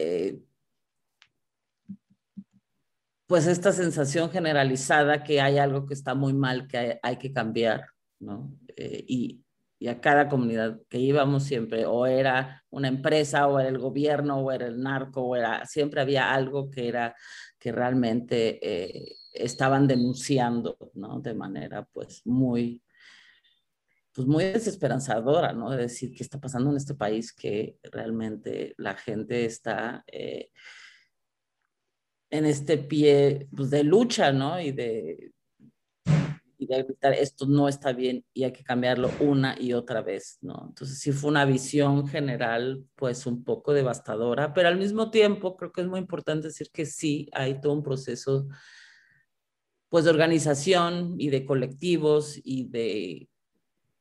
eh, 0.00 0.38
pues 3.26 3.48
esta 3.48 3.72
sensación 3.72 4.30
generalizada 4.30 5.24
que 5.24 5.40
hay 5.40 5.58
algo 5.58 5.86
que 5.86 5.94
está 5.94 6.14
muy 6.14 6.32
mal, 6.32 6.68
que 6.68 7.00
hay, 7.02 7.16
que 7.16 7.32
cambiar, 7.32 7.84
¿no? 8.20 8.56
Eh, 8.76 9.04
y, 9.08 9.44
y 9.80 9.88
a 9.88 10.00
cada 10.00 10.28
comunidad 10.28 10.80
que 10.88 10.98
íbamos 10.98 11.42
siempre, 11.42 11.84
o 11.84 12.06
era 12.06 12.64
una 12.70 12.86
empresa, 12.86 13.48
o 13.48 13.58
era 13.58 13.68
el 13.68 13.78
gobierno, 13.78 14.38
o 14.38 14.52
era 14.52 14.66
el 14.68 14.80
narco, 14.80 15.22
o 15.22 15.36
era, 15.36 15.66
siempre 15.66 16.00
había 16.00 16.32
algo 16.32 16.70
que 16.70 16.88
era, 16.88 17.16
que 17.58 17.72
realmente 17.72 18.60
eh, 18.62 19.16
estaban 19.32 19.88
denunciando, 19.88 20.78
¿no? 20.94 21.20
De 21.20 21.34
manera, 21.34 21.88
pues, 21.92 22.22
muy, 22.24 22.82
pues, 24.18 24.28
muy 24.28 24.44
desesperanzadora, 24.44 25.52
¿no? 25.52 25.70
De 25.70 25.76
decir 25.76 26.12
qué 26.12 26.24
está 26.24 26.40
pasando 26.40 26.70
en 26.70 26.76
este 26.76 26.94
país, 26.94 27.32
que 27.32 27.78
realmente 27.84 28.74
la 28.76 28.94
gente 28.94 29.44
está... 29.44 30.04
Eh, 30.06 30.50
en 32.30 32.44
este 32.44 32.78
pie 32.78 33.48
pues, 33.56 33.70
de 33.70 33.84
lucha, 33.84 34.32
¿no? 34.32 34.60
Y 34.60 34.72
de, 34.72 35.32
y 36.58 36.66
de 36.66 36.82
gritar 36.82 37.14
esto 37.14 37.46
no 37.46 37.68
está 37.68 37.92
bien 37.92 38.24
y 38.34 38.44
hay 38.44 38.52
que 38.52 38.64
cambiarlo 38.64 39.10
una 39.20 39.56
y 39.58 39.72
otra 39.72 40.02
vez, 40.02 40.38
¿no? 40.40 40.66
Entonces 40.68 40.98
sí 40.98 41.12
fue 41.12 41.30
una 41.30 41.44
visión 41.44 42.08
general 42.08 42.84
pues 42.96 43.24
un 43.26 43.44
poco 43.44 43.72
devastadora, 43.72 44.52
pero 44.52 44.68
al 44.68 44.78
mismo 44.78 45.10
tiempo 45.10 45.56
creo 45.56 45.72
que 45.72 45.82
es 45.82 45.86
muy 45.86 46.00
importante 46.00 46.48
decir 46.48 46.70
que 46.72 46.84
sí 46.84 47.30
hay 47.32 47.60
todo 47.60 47.72
un 47.72 47.82
proceso 47.82 48.48
pues 49.88 50.04
de 50.04 50.10
organización 50.10 51.14
y 51.18 51.30
de 51.30 51.46
colectivos 51.46 52.38
y 52.44 52.64
de 52.64 53.28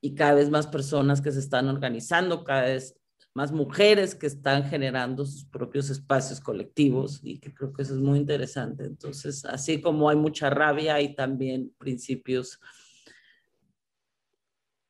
y 0.01 0.15
cada 0.15 0.35
vez 0.35 0.49
más 0.49 0.67
personas 0.67 1.21
que 1.21 1.31
se 1.31 1.39
están 1.39 1.67
organizando, 1.67 2.43
cada 2.43 2.63
vez 2.63 2.95
más 3.33 3.51
mujeres 3.51 4.15
que 4.15 4.25
están 4.25 4.63
generando 4.63 5.23
sus 5.23 5.45
propios 5.45 5.89
espacios 5.91 6.39
colectivos 6.39 7.19
y 7.21 7.39
que 7.39 7.53
creo 7.53 7.71
que 7.71 7.83
eso 7.83 7.93
es 7.93 7.99
muy 7.99 8.17
interesante. 8.17 8.83
Entonces, 8.83 9.45
así 9.45 9.79
como 9.79 10.09
hay 10.09 10.15
mucha 10.15 10.49
rabia, 10.49 10.95
hay 10.95 11.13
también 11.13 11.71
principios 11.77 12.59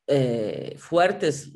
eh, 0.08 0.76
fuertes 0.78 1.52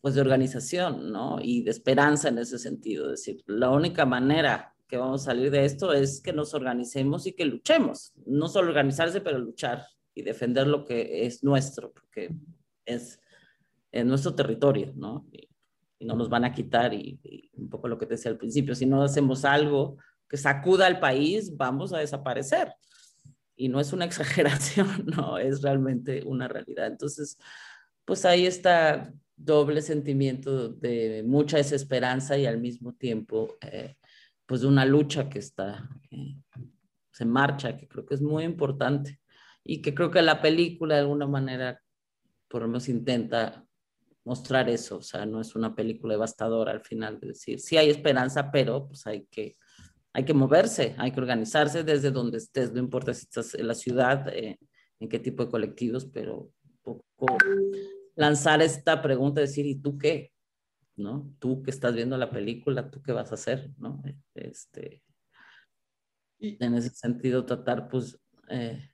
pues 0.00 0.14
de 0.14 0.20
organización, 0.20 1.12
¿no? 1.12 1.38
Y 1.40 1.62
de 1.62 1.70
esperanza 1.70 2.28
en 2.28 2.38
ese 2.38 2.58
sentido. 2.58 3.12
Es 3.12 3.20
decir, 3.20 3.42
la 3.46 3.70
única 3.70 4.06
manera 4.06 4.74
que 4.88 4.96
vamos 4.96 5.22
a 5.22 5.24
salir 5.26 5.50
de 5.50 5.64
esto 5.64 5.92
es 5.92 6.20
que 6.20 6.32
nos 6.32 6.54
organicemos 6.54 7.26
y 7.26 7.32
que 7.32 7.44
luchemos. 7.44 8.12
No 8.26 8.48
solo 8.48 8.68
organizarse, 8.68 9.20
pero 9.20 9.38
luchar 9.38 9.86
y 10.14 10.22
defender 10.22 10.66
lo 10.66 10.84
que 10.84 11.26
es 11.26 11.42
nuestro, 11.42 11.92
porque 11.92 12.34
es 12.84 13.20
en 13.92 14.08
nuestro 14.08 14.34
territorio, 14.34 14.92
¿no? 14.96 15.26
Y, 15.32 15.48
no 16.00 16.16
nos 16.16 16.28
van 16.28 16.44
a 16.44 16.52
quitar 16.52 16.92
y, 16.92 17.48
un 17.52 17.68
poco 17.68 17.86
lo 17.86 17.96
que 17.96 18.06
te 18.06 18.14
decía 18.14 18.32
al 18.32 18.36
principio, 18.36 18.74
si 18.74 18.86
no 18.86 19.04
hacemos 19.04 19.44
algo 19.44 19.98
que 20.28 20.36
sacuda 20.36 20.88
al 20.88 20.98
país, 20.98 21.56
vamos 21.56 21.92
a 21.92 21.98
desaparecer. 21.98 22.74
Y 23.54 23.68
no 23.68 23.78
es 23.78 23.92
una 23.92 24.04
exageración, 24.06 25.06
no, 25.06 25.38
es 25.38 25.62
realmente 25.62 26.24
una 26.24 26.48
realidad. 26.48 26.88
Entonces, 26.88 27.38
pues 28.04 28.24
ahí 28.24 28.46
está 28.46 29.14
doble 29.36 29.80
sentimiento 29.80 30.70
de 30.70 31.22
mucha 31.24 31.58
desesperanza 31.58 32.36
y 32.36 32.46
al 32.46 32.58
mismo 32.58 32.94
tiempo, 32.94 33.56
eh, 33.60 33.94
pues 34.44 34.62
de 34.62 34.66
una 34.66 34.84
lucha 34.84 35.28
que 35.28 35.38
está, 35.38 35.88
eh, 36.10 36.34
se 37.12 37.24
marcha, 37.24 37.76
que 37.76 37.86
creo 37.86 38.04
que 38.04 38.14
es 38.14 38.22
muy 38.22 38.42
importante 38.42 39.21
y 39.64 39.82
que 39.82 39.94
creo 39.94 40.10
que 40.10 40.22
la 40.22 40.40
película 40.40 40.94
de 40.94 41.00
alguna 41.02 41.26
manera 41.26 41.80
por 42.52 42.60
lo 42.60 42.68
menos 42.68 42.88
intenta 42.90 43.66
mostrar 44.24 44.68
eso, 44.68 44.98
o 44.98 45.02
sea, 45.02 45.24
no 45.24 45.40
es 45.40 45.56
una 45.56 45.74
película 45.74 46.12
devastadora 46.12 46.70
al 46.70 46.82
final, 46.82 47.18
de 47.18 47.28
decir, 47.28 47.58
sí 47.58 47.78
hay 47.78 47.88
esperanza, 47.88 48.52
pero 48.52 48.86
pues 48.86 49.06
hay 49.06 49.26
que, 49.30 49.56
hay 50.12 50.24
que 50.26 50.34
moverse, 50.34 50.94
hay 50.98 51.12
que 51.12 51.20
organizarse 51.20 51.82
desde 51.82 52.10
donde 52.10 52.36
estés, 52.36 52.70
no 52.72 52.78
importa 52.78 53.14
si 53.14 53.22
estás 53.22 53.54
en 53.54 53.66
la 53.66 53.74
ciudad, 53.74 54.28
eh, 54.28 54.58
en 55.00 55.08
qué 55.08 55.18
tipo 55.18 55.46
de 55.46 55.50
colectivos, 55.50 56.04
pero 56.04 56.52
un 56.62 56.78
poco 56.82 57.38
lanzar 58.14 58.60
esta 58.60 59.00
pregunta, 59.00 59.40
decir, 59.40 59.64
¿y 59.64 59.76
tú 59.76 59.96
qué? 59.96 60.30
¿No? 60.94 61.34
Tú 61.38 61.62
que 61.62 61.70
estás 61.70 61.94
viendo 61.94 62.18
la 62.18 62.30
película, 62.30 62.90
¿tú 62.90 63.02
qué 63.02 63.12
vas 63.12 63.30
a 63.32 63.36
hacer? 63.36 63.70
¿No? 63.78 64.02
Este, 64.34 65.02
en 66.38 66.74
ese 66.74 66.90
sentido, 66.90 67.46
tratar, 67.46 67.88
pues, 67.88 68.20
eh, 68.50 68.91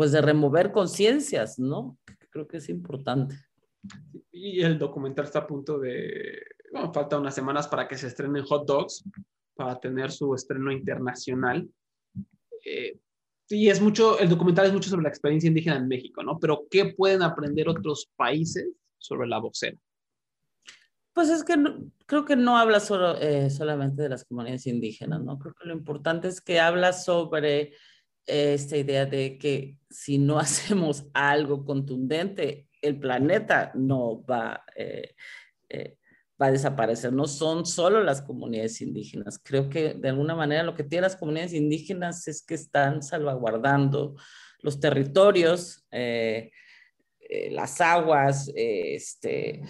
pues 0.00 0.12
de 0.12 0.22
remover 0.22 0.72
conciencias, 0.72 1.58
¿no? 1.58 1.98
Creo 2.30 2.48
que 2.48 2.56
es 2.56 2.70
importante. 2.70 3.36
Y 4.32 4.62
el 4.62 4.78
documental 4.78 5.26
está 5.26 5.40
a 5.40 5.46
punto 5.46 5.78
de, 5.78 6.40
bueno, 6.72 6.90
falta 6.90 7.18
unas 7.18 7.34
semanas 7.34 7.68
para 7.68 7.86
que 7.86 7.98
se 7.98 8.06
estrene 8.06 8.40
Hot 8.40 8.66
Dogs, 8.66 9.04
para 9.54 9.78
tener 9.78 10.10
su 10.10 10.34
estreno 10.34 10.72
internacional. 10.72 11.68
Eh, 12.64 12.98
y 13.50 13.68
es 13.68 13.82
mucho, 13.82 14.18
el 14.18 14.30
documental 14.30 14.68
es 14.68 14.72
mucho 14.72 14.88
sobre 14.88 15.02
la 15.02 15.10
experiencia 15.10 15.48
indígena 15.48 15.76
en 15.76 15.86
México, 15.86 16.22
¿no? 16.22 16.38
Pero 16.38 16.66
¿qué 16.70 16.94
pueden 16.96 17.20
aprender 17.20 17.68
otros 17.68 18.10
países 18.16 18.70
sobre 18.96 19.28
la 19.28 19.38
vocera? 19.38 19.76
Pues 21.12 21.28
es 21.28 21.44
que 21.44 21.56
creo 22.06 22.24
que 22.24 22.36
no 22.36 22.56
habla 22.56 22.80
solo, 22.80 23.20
eh, 23.20 23.50
solamente 23.50 24.00
de 24.00 24.08
las 24.08 24.24
comunidades 24.24 24.66
indígenas, 24.66 25.22
¿no? 25.22 25.38
Creo 25.38 25.52
que 25.52 25.68
lo 25.68 25.74
importante 25.74 26.28
es 26.28 26.40
que 26.40 26.58
habla 26.58 26.94
sobre 26.94 27.74
esta 28.30 28.76
idea 28.76 29.06
de 29.06 29.38
que 29.38 29.76
si 29.88 30.18
no 30.18 30.38
hacemos 30.40 31.06
algo 31.14 31.64
contundente, 31.64 32.68
el 32.82 32.98
planeta 32.98 33.72
no 33.74 34.24
va, 34.24 34.64
eh, 34.76 35.14
va 36.40 36.46
a 36.46 36.52
desaparecer. 36.52 37.12
No 37.12 37.26
son 37.26 37.66
solo 37.66 38.02
las 38.02 38.22
comunidades 38.22 38.80
indígenas. 38.80 39.38
Creo 39.42 39.68
que 39.68 39.94
de 39.94 40.08
alguna 40.08 40.34
manera 40.34 40.62
lo 40.62 40.74
que 40.74 40.84
tienen 40.84 41.02
las 41.02 41.16
comunidades 41.16 41.52
indígenas 41.52 42.26
es 42.28 42.42
que 42.42 42.54
están 42.54 43.02
salvaguardando 43.02 44.16
los 44.62 44.80
territorios, 44.80 45.86
las 47.50 47.80
aguas, 47.80 48.50
este 48.54 49.62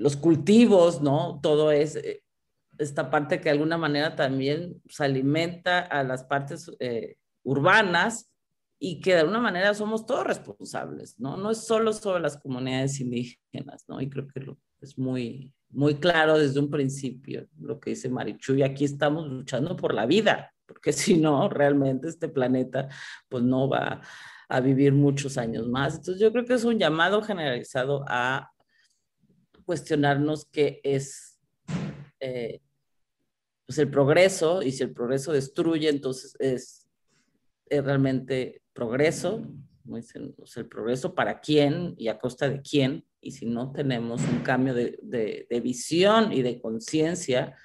los 0.00 0.16
cultivos, 0.16 1.02
¿no? 1.02 1.40
Todo 1.42 1.70
es 1.70 1.94
eh, 1.96 2.24
esta 2.78 3.10
parte 3.10 3.36
que 3.36 3.44
de 3.44 3.50
alguna 3.50 3.76
manera 3.76 4.16
también 4.16 4.80
se 4.88 5.04
alimenta 5.04 5.80
a 5.80 6.02
las 6.02 6.24
partes 6.24 6.70
eh, 6.80 7.16
urbanas 7.42 8.30
y 8.78 9.00
que 9.00 9.14
de 9.14 9.20
alguna 9.20 9.40
manera 9.40 9.74
somos 9.74 10.06
todos 10.06 10.26
responsables, 10.26 11.18
¿no? 11.20 11.36
No 11.36 11.50
es 11.50 11.66
solo 11.66 11.92
sobre 11.92 12.20
las 12.20 12.38
comunidades 12.38 12.98
indígenas, 13.00 13.84
¿no? 13.88 14.00
Y 14.00 14.08
creo 14.08 14.26
que 14.28 14.40
es 14.80 14.98
muy, 14.98 15.52
muy 15.68 15.96
claro 15.96 16.38
desde 16.38 16.60
un 16.60 16.70
principio 16.70 17.46
lo 17.60 17.78
que 17.78 17.90
dice 17.90 18.08
Marichuy, 18.08 18.62
aquí 18.62 18.84
estamos 18.84 19.28
luchando 19.28 19.76
por 19.76 19.92
la 19.92 20.06
vida, 20.06 20.54
porque 20.66 20.92
si 20.92 21.18
no, 21.18 21.48
realmente 21.48 22.08
este 22.08 22.28
planeta 22.28 22.88
pues 23.28 23.44
no 23.44 23.68
va 23.68 24.00
a 24.48 24.60
vivir 24.60 24.92
muchos 24.92 25.38
años 25.38 25.68
más. 25.68 25.96
Entonces 25.96 26.20
yo 26.20 26.32
creo 26.32 26.44
que 26.44 26.54
es 26.54 26.64
un 26.64 26.78
llamado 26.78 27.22
generalizado 27.22 28.04
a 28.08 28.50
cuestionarnos 29.64 30.46
qué 30.46 30.80
es 30.82 31.38
eh, 32.18 32.60
pues 33.66 33.78
el 33.78 33.90
progreso 33.90 34.62
y 34.62 34.72
si 34.72 34.82
el 34.82 34.92
progreso 34.92 35.32
destruye, 35.32 35.88
entonces 35.88 36.34
es, 36.40 36.89
realmente 37.70 38.62
progreso, 38.72 39.42
el 40.56 40.68
progreso 40.68 41.14
para 41.14 41.40
quién 41.40 41.94
y 41.96 42.08
a 42.08 42.18
costa 42.18 42.48
de 42.48 42.60
quién, 42.60 43.04
y 43.20 43.32
si 43.32 43.46
no 43.46 43.72
tenemos 43.72 44.22
un 44.22 44.40
cambio 44.40 44.74
de, 44.74 44.98
de 45.02 45.60
visión 45.60 46.32
y 46.32 46.42
de 46.42 46.60
conciencia, 46.60 47.56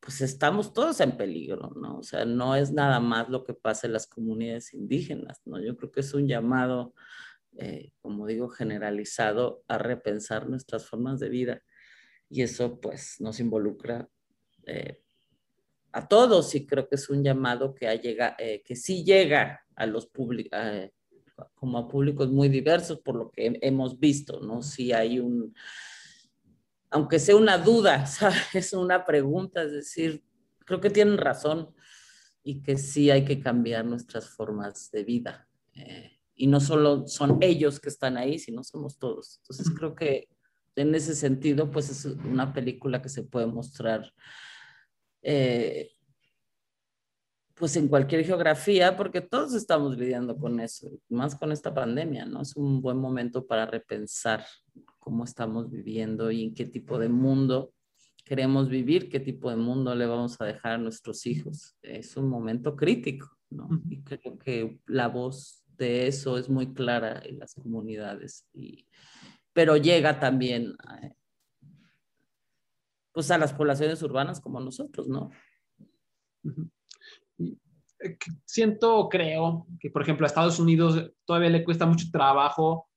pues 0.00 0.20
estamos 0.20 0.72
todos 0.72 1.00
en 1.00 1.16
peligro, 1.16 1.72
¿no? 1.76 1.98
O 1.98 2.02
sea, 2.02 2.24
no 2.24 2.56
es 2.56 2.72
nada 2.72 2.98
más 2.98 3.28
lo 3.28 3.44
que 3.44 3.54
pasa 3.54 3.86
en 3.86 3.92
las 3.92 4.06
comunidades 4.06 4.74
indígenas, 4.74 5.40
¿no? 5.44 5.60
Yo 5.60 5.76
creo 5.76 5.92
que 5.92 6.00
es 6.00 6.12
un 6.14 6.26
llamado 6.26 6.94
eh, 7.58 7.92
como 8.00 8.26
digo, 8.26 8.48
generalizado 8.48 9.62
a 9.68 9.76
repensar 9.76 10.48
nuestras 10.48 10.86
formas 10.86 11.20
de 11.20 11.28
vida. 11.28 11.62
Y 12.30 12.42
eso 12.42 12.80
pues 12.80 13.16
nos 13.20 13.40
involucra 13.40 14.08
eh, 14.66 15.02
a 15.92 16.08
todos 16.08 16.54
y 16.54 16.66
creo 16.66 16.88
que 16.88 16.96
es 16.96 17.08
un 17.10 17.22
llamado 17.22 17.74
que, 17.74 17.86
llega, 17.98 18.36
eh, 18.38 18.62
que 18.64 18.76
sí 18.76 19.04
llega 19.04 19.64
a 19.76 19.86
los 19.86 20.06
públicos, 20.06 20.58
como 21.54 21.78
a 21.78 21.88
públicos 21.88 22.30
muy 22.30 22.48
diversos 22.48 23.00
por 23.00 23.16
lo 23.16 23.30
que 23.30 23.58
hemos 23.62 23.98
visto, 23.98 24.40
¿no? 24.40 24.62
Si 24.62 24.92
hay 24.92 25.18
un, 25.18 25.54
aunque 26.90 27.18
sea 27.18 27.36
una 27.36 27.58
duda, 27.58 28.04
es 28.54 28.72
una 28.72 29.04
pregunta, 29.04 29.62
es 29.62 29.72
decir, 29.72 30.22
creo 30.64 30.80
que 30.80 30.90
tienen 30.90 31.18
razón 31.18 31.74
y 32.42 32.62
que 32.62 32.76
sí 32.76 33.10
hay 33.10 33.24
que 33.24 33.40
cambiar 33.40 33.84
nuestras 33.84 34.30
formas 34.30 34.90
de 34.90 35.04
vida 35.04 35.48
y 36.34 36.46
no 36.46 36.60
solo 36.60 37.06
son 37.06 37.38
ellos 37.40 37.78
que 37.78 37.88
están 37.88 38.16
ahí, 38.16 38.38
sino 38.38 38.64
somos 38.64 38.98
todos. 38.98 39.38
Entonces 39.42 39.70
creo 39.70 39.94
que 39.94 40.28
en 40.74 40.94
ese 40.94 41.14
sentido, 41.14 41.70
pues 41.70 41.90
es 41.90 42.04
una 42.04 42.52
película 42.52 43.02
que 43.02 43.08
se 43.08 43.22
puede 43.22 43.46
mostrar 43.46 44.12
eh, 45.22 45.90
pues 47.54 47.76
en 47.76 47.88
cualquier 47.88 48.24
geografía, 48.24 48.96
porque 48.96 49.20
todos 49.20 49.54
estamos 49.54 49.96
lidiando 49.96 50.36
con 50.36 50.58
eso, 50.58 50.90
más 51.08 51.34
con 51.34 51.52
esta 51.52 51.72
pandemia, 51.72 52.26
¿no? 52.26 52.42
Es 52.42 52.56
un 52.56 52.82
buen 52.82 52.96
momento 52.96 53.46
para 53.46 53.66
repensar 53.66 54.44
cómo 54.98 55.24
estamos 55.24 55.70
viviendo 55.70 56.30
y 56.30 56.44
en 56.44 56.54
qué 56.54 56.64
tipo 56.64 56.98
de 56.98 57.08
mundo 57.08 57.72
queremos 58.24 58.68
vivir, 58.68 59.08
qué 59.08 59.20
tipo 59.20 59.50
de 59.50 59.56
mundo 59.56 59.94
le 59.94 60.06
vamos 60.06 60.40
a 60.40 60.44
dejar 60.44 60.72
a 60.72 60.78
nuestros 60.78 61.26
hijos. 61.26 61.76
Es 61.82 62.16
un 62.16 62.28
momento 62.28 62.74
crítico, 62.74 63.30
¿no? 63.50 63.68
Y 63.88 64.02
creo 64.02 64.38
que 64.38 64.80
la 64.86 65.08
voz 65.08 65.62
de 65.76 66.06
eso 66.06 66.38
es 66.38 66.48
muy 66.48 66.72
clara 66.72 67.22
en 67.24 67.38
las 67.38 67.54
comunidades, 67.54 68.46
y, 68.52 68.86
pero 69.52 69.76
llega 69.76 70.18
también 70.18 70.74
a, 70.80 71.12
pues 73.12 73.30
a 73.30 73.38
las 73.38 73.52
poblaciones 73.52 74.02
urbanas 74.02 74.40
como 74.40 74.60
nosotros, 74.60 75.08
¿no? 75.08 75.30
Eh, 77.38 78.16
siento, 78.44 79.08
creo, 79.08 79.66
que 79.80 79.90
por 79.90 80.02
ejemplo 80.02 80.26
a 80.26 80.28
Estados 80.28 80.58
Unidos 80.58 81.12
todavía 81.24 81.50
le 81.50 81.64
cuesta 81.64 81.86
mucho 81.86 82.06
trabajo 82.10 82.88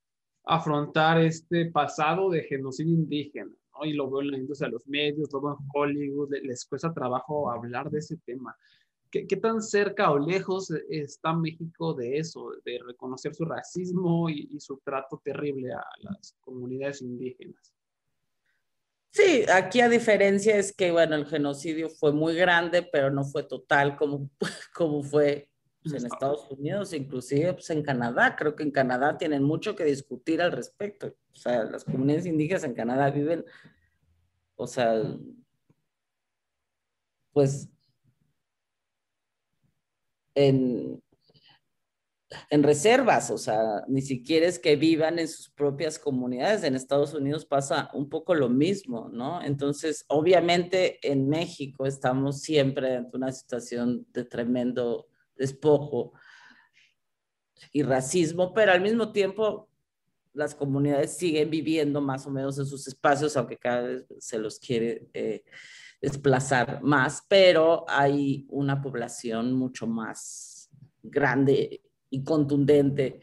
afrontar 0.43 1.21
este 1.21 1.67
pasado 1.71 2.29
de 2.29 2.43
genocidio 2.43 2.93
indígena, 2.93 3.55
¿no? 3.73 3.85
Y 3.85 3.93
lo 3.93 4.09
veo 4.09 4.21
en 4.21 4.31
la 4.31 4.37
industria 4.37 4.67
de 4.67 4.73
los 4.73 4.87
medios, 4.87 5.31
lo 5.31 5.41
veo 5.41 5.57
en 5.59 5.67
Hollywood, 5.73 6.29
les 6.43 6.65
cuesta 6.65 6.93
trabajo 6.93 7.51
hablar 7.51 7.89
de 7.89 7.99
ese 7.99 8.17
tema. 8.17 8.55
¿Qué, 9.11 9.37
tan 9.37 9.61
cerca 9.61 10.11
o 10.11 10.19
lejos 10.19 10.71
está 10.89 11.33
México 11.33 11.93
de 11.93 12.17
eso, 12.17 12.51
de 12.65 12.79
reconocer 12.85 13.33
su 13.33 13.45
racismo 13.45 14.29
y, 14.29 14.59
su 14.59 14.77
trato 14.83 15.21
terrible 15.23 15.71
a 15.71 15.85
las 16.01 16.35
comunidades 16.41 17.01
indígenas? 17.01 17.74
Sí, 19.15 19.45
aquí 19.49 19.79
a 19.79 19.87
diferencia 19.87 20.57
es 20.57 20.75
que, 20.75 20.91
bueno, 20.91 21.15
el 21.15 21.25
genocidio 21.25 21.89
fue 21.89 22.11
muy 22.11 22.35
grande, 22.35 22.83
pero 22.83 23.09
no 23.09 23.23
fue 23.23 23.43
total 23.43 23.95
como, 23.95 24.29
como 24.75 25.03
fue 25.03 25.49
pues, 25.81 25.93
en 25.95 26.05
Estados 26.07 26.51
Unidos, 26.51 26.91
inclusive 26.91 27.53
pues, 27.53 27.69
en 27.69 27.81
Canadá. 27.81 28.35
Creo 28.35 28.57
que 28.57 28.63
en 28.63 28.71
Canadá 28.71 29.17
tienen 29.17 29.41
mucho 29.41 29.73
que 29.73 29.85
discutir 29.85 30.41
al 30.41 30.51
respecto. 30.51 31.15
O 31.31 31.35
sea, 31.35 31.63
las 31.63 31.85
comunidades 31.85 32.25
indígenas 32.25 32.65
en 32.65 32.73
Canadá 32.73 33.09
viven, 33.09 33.45
o 34.57 34.67
sea, 34.67 35.01
pues 37.31 37.69
en, 40.33 41.01
en 42.49 42.63
reservas, 42.63 43.29
o 43.29 43.37
sea, 43.37 43.83
ni 43.87 44.01
siquiera 44.01 44.47
es 44.47 44.57
que 44.57 44.75
vivan 44.75 45.19
en 45.19 45.27
sus 45.27 45.49
propias 45.49 45.99
comunidades. 45.99 46.63
En 46.63 46.75
Estados 46.75 47.13
Unidos 47.13 47.45
pasa 47.45 47.89
un 47.93 48.09
poco 48.09 48.33
lo 48.33 48.49
mismo, 48.49 49.09
¿no? 49.11 49.41
Entonces, 49.41 50.05
obviamente 50.07 50.99
en 51.07 51.29
México 51.29 51.85
estamos 51.85 52.41
siempre 52.41 52.95
ante 52.95 53.15
una 53.15 53.31
situación 53.31 54.07
de 54.11 54.25
tremendo 54.25 55.07
despojo 55.35 56.13
y 57.71 57.83
racismo, 57.83 58.53
pero 58.53 58.71
al 58.71 58.81
mismo 58.81 59.11
tiempo 59.11 59.69
las 60.33 60.55
comunidades 60.55 61.15
siguen 61.15 61.49
viviendo 61.49 62.01
más 62.01 62.25
o 62.25 62.31
menos 62.31 62.57
en 62.57 62.65
sus 62.65 62.87
espacios, 62.87 63.37
aunque 63.37 63.57
cada 63.57 63.81
vez 63.81 64.05
se 64.19 64.37
los 64.37 64.59
quiere 64.59 65.07
eh, 65.13 65.43
desplazar 66.01 66.81
más, 66.83 67.23
pero 67.27 67.85
hay 67.87 68.45
una 68.49 68.81
población 68.81 69.53
mucho 69.53 69.87
más 69.87 70.69
grande 71.01 71.84
y 72.15 72.23
contundente 72.23 73.19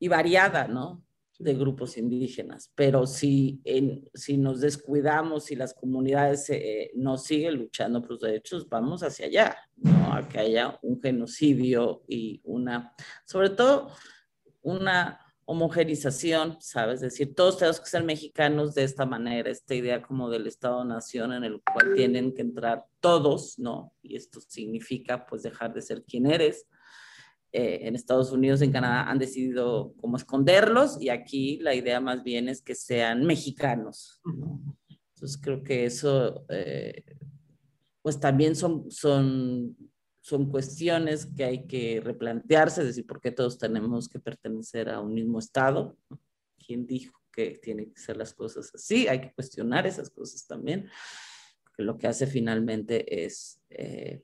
y 0.00 0.08
variada, 0.08 0.66
¿no? 0.66 1.04
De 1.38 1.54
grupos 1.54 1.96
indígenas. 1.96 2.72
Pero 2.74 3.06
si, 3.06 3.62
si 4.14 4.36
nos 4.36 4.60
descuidamos 4.60 5.52
y 5.52 5.56
las 5.56 5.72
comunidades 5.74 6.50
eh, 6.50 6.90
no 6.96 7.18
siguen 7.18 7.54
luchando 7.54 8.00
por 8.00 8.12
los 8.12 8.20
derechos, 8.20 8.68
vamos 8.68 9.02
hacia 9.04 9.26
allá, 9.26 9.56
¿no? 9.76 10.12
A 10.12 10.28
que 10.28 10.40
haya 10.40 10.76
un 10.82 11.00
genocidio 11.00 12.02
y 12.08 12.40
una, 12.42 12.94
sobre 13.24 13.50
todo, 13.50 13.92
una 14.62 15.20
homogenización, 15.50 16.58
¿sabes? 16.60 17.02
Es 17.02 17.12
decir, 17.12 17.34
todos 17.34 17.58
tenemos 17.58 17.80
que 17.80 17.90
ser 17.90 18.04
mexicanos 18.04 18.72
de 18.72 18.84
esta 18.84 19.04
manera, 19.04 19.50
esta 19.50 19.74
idea 19.74 20.00
como 20.00 20.30
del 20.30 20.46
Estado-Nación 20.46 21.32
en 21.32 21.42
el 21.42 21.60
cual 21.60 21.92
tienen 21.96 22.32
que 22.32 22.42
entrar 22.42 22.84
todos, 23.00 23.58
¿no? 23.58 23.92
Y 24.00 24.14
esto 24.14 24.40
significa 24.40 25.26
pues 25.26 25.42
dejar 25.42 25.74
de 25.74 25.82
ser 25.82 26.04
quien 26.04 26.26
eres. 26.30 26.68
Eh, 27.50 27.80
en 27.82 27.96
Estados 27.96 28.30
Unidos, 28.30 28.62
en 28.62 28.70
Canadá 28.70 29.10
han 29.10 29.18
decidido 29.18 29.92
como 30.00 30.16
esconderlos 30.16 31.02
y 31.02 31.08
aquí 31.08 31.58
la 31.58 31.74
idea 31.74 32.00
más 32.00 32.22
bien 32.22 32.48
es 32.48 32.62
que 32.62 32.76
sean 32.76 33.26
mexicanos, 33.26 34.20
¿no? 34.24 34.78
Entonces 35.16 35.36
creo 35.42 35.64
que 35.64 35.84
eso 35.84 36.44
eh, 36.48 37.02
pues 38.02 38.20
también 38.20 38.54
son, 38.54 38.88
son 38.88 39.76
son 40.20 40.50
cuestiones 40.50 41.26
que 41.26 41.44
hay 41.44 41.66
que 41.66 42.00
replantearse, 42.00 42.82
es 42.82 42.88
decir, 42.88 43.06
por 43.06 43.20
qué 43.20 43.30
todos 43.30 43.58
tenemos 43.58 44.08
que 44.08 44.20
pertenecer 44.20 44.90
a 44.90 45.00
un 45.00 45.14
mismo 45.14 45.38
Estado. 45.38 45.96
quién 46.64 46.86
dijo 46.86 47.18
que 47.32 47.58
tienen 47.62 47.92
que 47.92 48.00
ser 48.00 48.16
las 48.16 48.34
cosas 48.34 48.70
así, 48.74 49.08
hay 49.08 49.20
que 49.20 49.32
cuestionar 49.32 49.86
esas 49.86 50.10
cosas 50.10 50.46
también, 50.46 50.88
lo 51.80 51.98
que 51.98 52.06
hace 52.06 52.26
finalmente 52.26 53.24
es 53.24 53.60
eh, 53.70 54.22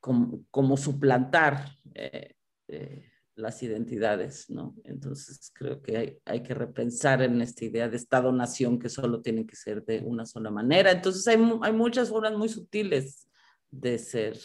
como, 0.00 0.44
como, 0.50 0.76
suplantar 0.76 1.68
eh, 1.94 2.34
eh, 2.68 3.08
las 3.36 3.62
identidades, 3.62 4.50
¿no? 4.50 4.74
Entonces 4.84 5.52
creo 5.54 5.80
que 5.80 5.96
hay, 5.96 6.18
hay, 6.24 6.42
que 6.42 6.54
repensar 6.54 7.22
en 7.22 7.40
esta 7.40 7.64
idea 7.64 7.88
de 7.88 7.96
Estado-nación 7.96 8.78
que 8.78 8.88
solo 8.88 9.22
tiene 9.22 9.46
que 9.46 9.54
ser 9.54 9.84
de 9.84 10.00
una 10.00 10.26
sola 10.26 10.50
manera. 10.50 10.90
Entonces 10.90 11.26
hay, 11.28 11.38
hay 11.62 11.72
muchas 11.72 12.08
formas 12.08 12.36
muy 12.36 12.48
sutiles 12.48 13.28
de 13.72 13.98
ser 13.98 14.38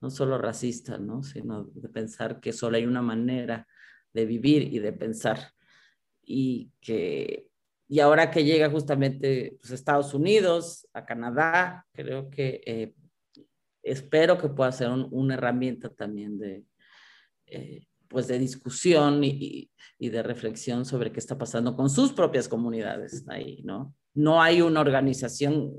no 0.00 0.10
solo 0.10 0.36
racista, 0.36 0.98
¿no? 0.98 1.22
Sino 1.22 1.64
de 1.64 1.88
pensar 1.88 2.40
que 2.40 2.52
solo 2.52 2.76
hay 2.76 2.86
una 2.86 3.02
manera 3.02 3.68
de 4.12 4.26
vivir 4.26 4.62
y 4.74 4.80
de 4.80 4.92
pensar. 4.92 5.52
Y 6.24 6.72
que 6.80 7.52
y 7.92 8.00
ahora 8.00 8.30
que 8.30 8.42
llega 8.42 8.70
justamente 8.70 9.58
pues, 9.60 9.70
Estados 9.70 10.14
Unidos, 10.14 10.88
a 10.94 11.04
Canadá, 11.04 11.86
creo 11.92 12.30
que 12.30 12.62
eh, 12.64 12.94
espero 13.82 14.38
que 14.38 14.48
pueda 14.48 14.72
ser 14.72 14.88
una 14.88 15.34
herramienta 15.34 15.90
también 15.90 16.38
de, 16.38 16.64
eh, 17.44 17.86
pues 18.08 18.28
de 18.28 18.38
discusión 18.38 19.22
y, 19.22 19.70
y, 19.98 20.08
de 20.08 20.22
reflexión 20.22 20.86
sobre 20.86 21.12
qué 21.12 21.18
está 21.18 21.36
pasando 21.36 21.76
con 21.76 21.90
sus 21.90 22.14
propias 22.14 22.48
comunidades 22.48 23.28
ahí, 23.28 23.60
¿no? 23.62 23.94
No 24.14 24.40
hay 24.40 24.62
una 24.62 24.80
organización 24.80 25.74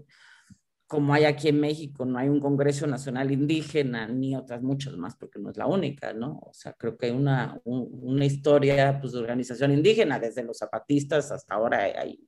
como 0.94 1.12
hay 1.12 1.24
aquí 1.26 1.48
en 1.48 1.60
México, 1.60 2.06
no 2.06 2.20
hay 2.20 2.30
un 2.30 2.40
Congreso 2.40 2.86
Nacional 2.86 3.32
Indígena, 3.32 4.08
ni 4.08 4.36
otras 4.36 4.62
muchas 4.62 4.96
más, 4.96 5.16
porque 5.16 5.40
no 5.40 5.50
es 5.50 5.58
la 5.58 5.66
única, 5.66 6.14
¿no? 6.14 6.38
O 6.44 6.54
sea, 6.54 6.74
creo 6.74 6.96
que 7.00 7.08
hay 7.08 7.12
una, 7.14 7.60
una 7.66 8.26
historia 8.26 9.00
pues, 9.02 9.14
de 9.14 9.20
organización 9.20 9.72
indígena, 9.72 10.20
desde 10.20 10.44
los 10.44 10.60
zapatistas 10.60 11.32
hasta 11.32 11.56
ahora 11.56 11.80
hay, 11.80 12.20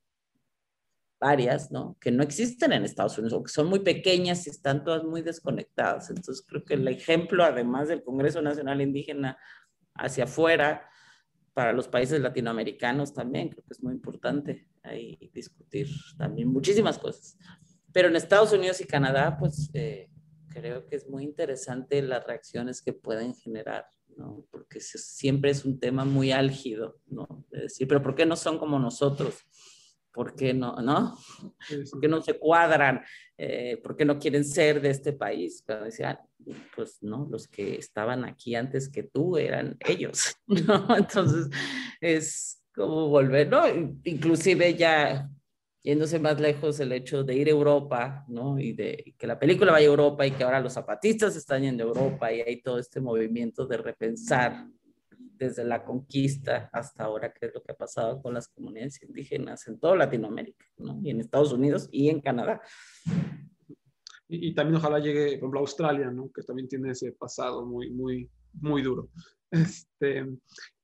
varias, 1.20 1.72
¿no? 1.72 1.96
Que 2.02 2.10
no 2.10 2.24
existen 2.24 2.74
en 2.74 2.86
Estados 2.86 3.20
Unidos, 3.20 3.34
o 3.34 3.44
que 3.44 3.52
son 3.52 3.68
muy 3.68 3.82
pequeñas 3.82 4.48
y 4.48 4.50
están 4.50 4.84
todas 4.84 5.04
muy 5.04 5.22
desconectadas. 5.22 6.10
Entonces, 6.10 6.44
creo 6.48 6.66
que 6.66 6.74
el 6.74 6.88
ejemplo, 6.88 7.44
además 7.44 7.88
del 7.88 8.04
Congreso 8.04 8.42
Nacional 8.42 8.82
Indígena 8.82 9.38
hacia 9.94 10.24
afuera, 10.24 10.90
para 11.54 11.72
los 11.72 11.88
países 11.88 12.20
latinoamericanos 12.20 13.14
también, 13.14 13.50
creo 13.50 13.64
que 13.64 13.74
es 13.74 13.84
muy 13.84 13.94
importante 13.94 14.68
ahí 14.82 15.30
discutir 15.36 15.88
también 16.18 16.48
muchísimas 16.48 16.98
cosas. 16.98 17.38
Pero 17.96 18.10
en 18.10 18.18
Estados 18.18 18.52
Unidos 18.52 18.82
y 18.82 18.86
Canadá, 18.86 19.38
pues 19.40 19.70
eh, 19.74 20.10
creo 20.50 20.86
que 20.86 20.98
es 20.98 21.08
muy 21.08 21.24
interesante 21.24 22.02
las 22.02 22.28
reacciones 22.28 22.82
que 22.82 22.92
pueden 22.92 23.34
generar, 23.34 23.86
¿no? 24.18 24.46
Porque 24.52 24.82
siempre 24.82 25.52
es 25.52 25.64
un 25.64 25.80
tema 25.80 26.04
muy 26.04 26.34
álgido, 26.34 27.00
¿no? 27.06 27.46
De 27.50 27.62
decir, 27.62 27.88
pero 27.88 28.04
¿por 28.04 28.14
qué 28.14 28.26
no 28.26 28.36
son 28.36 28.60
como 28.60 28.78
nosotros? 28.80 29.38
¿Por 30.12 30.36
qué 30.36 30.54
no, 30.54 30.76
no? 30.82 31.18
¿Por 31.90 32.02
qué 32.02 32.10
no 32.10 32.22
se 32.22 32.38
cuadran? 32.38 33.02
Eh, 33.38 33.80
¿Por 33.82 33.96
qué 33.96 34.04
no 34.04 34.20
quieren 34.20 34.44
ser 34.44 34.82
de 34.82 34.90
este 34.90 35.14
país? 35.14 35.64
Pero 35.66 35.86
decían, 35.86 36.20
pues 36.76 37.02
no, 37.02 37.30
los 37.32 37.48
que 37.48 37.78
estaban 37.78 38.26
aquí 38.26 38.56
antes 38.56 38.90
que 38.90 39.04
tú 39.04 39.38
eran 39.38 39.78
ellos, 39.80 40.36
¿no? 40.48 40.98
Entonces 40.98 41.48
es 42.02 42.62
como 42.74 43.08
volver, 43.08 43.48
¿no? 43.48 43.64
Inclusive 44.04 44.76
ya 44.76 45.30
yéndose 45.86 46.18
más 46.18 46.42
lejos 46.42 46.80
el 46.80 46.92
hecho 46.94 47.24
de 47.24 47.36
ir 47.36 47.48
a 47.48 47.52
Europa, 47.52 48.26
¿no? 48.28 48.58
Y 48.58 48.74
de 48.74 49.14
que 49.20 49.28
la 49.28 49.38
película 49.38 49.72
vaya 49.72 49.86
a 49.86 49.92
Europa 49.92 50.26
y 50.26 50.32
que 50.32 50.44
ahora 50.44 50.60
los 50.60 50.74
zapatistas 50.74 51.36
están 51.36 51.62
yendo 51.62 51.84
a 51.84 51.88
Europa 51.88 52.34
y 52.34 52.42
hay 52.42 52.60
todo 52.64 52.80
este 52.80 53.00
movimiento 53.00 53.68
de 53.68 53.78
repensar 53.78 54.68
desde 55.12 55.64
la 55.64 55.86
conquista 55.86 56.72
hasta 56.74 57.04
ahora 57.04 57.32
qué 57.32 57.46
es 57.46 57.54
lo 57.54 57.62
que 57.62 57.72
ha 57.72 57.76
pasado 57.76 58.20
con 58.20 58.34
las 58.34 58.48
comunidades 58.48 59.00
indígenas 59.04 59.68
en 59.68 59.80
toda 59.80 59.96
Latinoamérica, 59.96 60.66
¿no? 60.78 61.00
Y 61.04 61.12
en 61.12 61.20
Estados 61.20 61.54
Unidos 61.54 61.88
y 61.92 62.10
en 62.10 62.20
Canadá. 62.20 62.62
Y, 64.28 64.56
también 64.56 64.78
ojalá 64.78 64.98
llegue, 64.98 65.26
por 65.26 65.38
ejemplo, 65.38 65.60
a 65.60 65.62
Australia, 65.62 66.10
¿no? 66.10 66.32
Que 66.32 66.42
también 66.42 66.68
tiene 66.68 66.90
ese 66.90 67.12
pasado 67.12 67.64
muy, 67.64 67.92
muy, 67.92 68.28
muy 68.54 68.82
duro. 68.82 69.10
Este, 69.52 70.26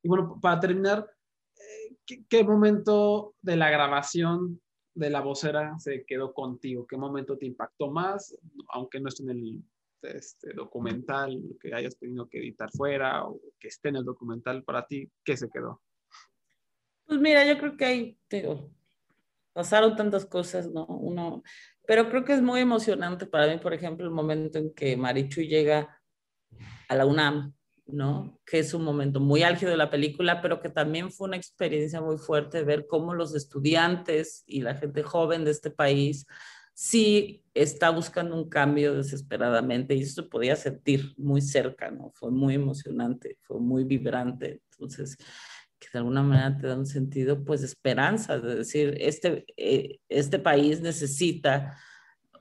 y 0.04 0.08
bueno, 0.08 0.38
para 0.40 0.60
terminar, 0.60 1.10
eh, 1.58 1.96
¿qué, 2.06 2.24
¿qué 2.30 2.44
momento 2.44 3.34
de 3.42 3.56
la 3.56 3.72
grabación 3.72 4.62
de 4.94 5.10
la 5.10 5.22
vocera 5.22 5.78
se 5.80 6.06
quedó 6.06 6.34
contigo? 6.34 6.86
¿Qué 6.88 6.98
momento 6.98 7.38
te 7.38 7.46
impactó 7.46 7.90
más? 7.90 8.36
Aunque 8.70 9.00
no 9.00 9.10
esté 9.10 9.24
en 9.24 9.30
el 9.30 9.64
este, 10.02 10.54
documental, 10.54 11.42
que 11.60 11.74
hayas 11.74 11.98
tenido 11.98 12.28
que 12.28 12.40
editar 12.40 12.70
fuera 12.72 13.26
o 13.26 13.40
que 13.60 13.68
esté 13.68 13.90
en 13.90 13.98
el 13.98 14.06
documental 14.06 14.64
para 14.64 14.86
ti, 14.86 15.10
¿qué 15.24 15.38
se 15.38 15.50
quedó? 15.50 15.82
Pues 17.06 17.20
mira, 17.20 17.46
yo 17.46 17.58
creo 17.58 17.78
que 17.78 17.86
ahí 17.86 18.20
pasaron 19.54 19.96
tantas 19.96 20.26
cosas, 20.26 20.70
¿no? 20.70 20.86
Uno, 20.86 21.44
pero 21.86 22.10
creo 22.10 22.24
que 22.24 22.34
es 22.34 22.42
muy 22.42 22.62
emocionante 22.62 23.26
para 23.26 23.48
mí, 23.48 23.60
por 23.60 23.74
ejemplo, 23.74 24.06
el 24.06 24.14
momento 24.14 24.58
en 24.60 24.74
que 24.74 24.96
Marichu 24.96 25.42
llega 25.42 26.02
a 26.88 26.96
la 26.96 27.06
UNAM 27.06 27.54
¿no? 27.92 28.40
Que 28.46 28.60
es 28.60 28.74
un 28.74 28.84
momento 28.84 29.20
muy 29.20 29.44
álgido 29.44 29.72
de 29.72 29.78
la 29.78 29.90
película, 29.90 30.42
pero 30.42 30.60
que 30.62 30.70
también 30.70 31.12
fue 31.12 31.28
una 31.28 31.38
experiencia 31.38 32.02
muy 32.02 32.18
fuerte 32.18 32.64
ver 32.64 32.88
cómo 32.88 33.14
los 33.14 33.36
estudiantes 33.36 34.44
y 34.46 34.62
la 34.62 34.76
gente 34.76 35.04
joven 35.04 35.46
de 35.46 35.52
este 35.52 35.72
país 35.72 36.26
sí 36.74 37.44
está 37.54 37.90
buscando 37.90 38.36
un 38.36 38.50
cambio 38.50 38.96
desesperadamente 38.96 39.94
y 39.94 40.02
eso 40.02 40.24
se 40.24 40.30
podía 40.30 40.56
sentir 40.56 41.14
muy 41.18 41.42
cerca, 41.42 41.92
¿no? 41.92 42.12
Fue 42.16 42.32
muy 42.32 42.56
emocionante, 42.56 43.38
fue 43.42 43.60
muy 43.60 43.84
vibrante. 43.84 44.62
Entonces, 44.72 45.18
que 45.78 45.88
de 45.94 46.00
alguna 46.00 46.24
manera 46.24 46.58
te 46.58 46.68
da 46.68 46.76
un 46.78 46.86
sentido, 46.86 47.44
pues, 47.44 47.62
de 47.62 47.68
esperanza, 47.68 48.40
de 48.40 48.56
decir, 48.56 48.96
este, 49.00 49.46
eh, 49.58 50.00
este 50.10 50.40
país 50.40 50.82
necesita 50.82 51.78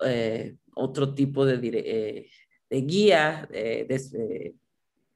eh, 0.04 0.56
otro 0.74 1.14
tipo 1.14 1.44
de, 1.44 1.58
eh, 1.62 2.30
de 2.70 2.80
guía, 2.82 3.48
de, 3.50 4.54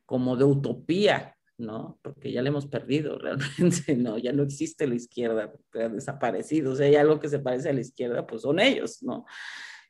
como 0.06 0.36
de 0.36 0.44
utopía, 0.44 1.36
¿no? 1.58 1.98
Porque 2.02 2.32
ya 2.32 2.42
le 2.42 2.48
hemos 2.48 2.66
perdido 2.66 3.18
realmente, 3.18 3.96
¿no? 3.96 4.18
Ya 4.18 4.32
no 4.32 4.42
existe 4.42 4.86
la 4.86 4.94
izquierda, 4.94 5.52
ha 5.74 5.88
desaparecido. 5.88 6.72
O 6.72 6.76
sea, 6.76 6.86
hay 6.86 6.96
algo 6.96 7.20
que 7.20 7.28
se 7.28 7.38
parece 7.38 7.70
a 7.70 7.72
la 7.72 7.80
izquierda, 7.80 8.26
pues 8.26 8.42
son 8.42 8.60
ellos, 8.60 9.02
¿no? 9.02 9.24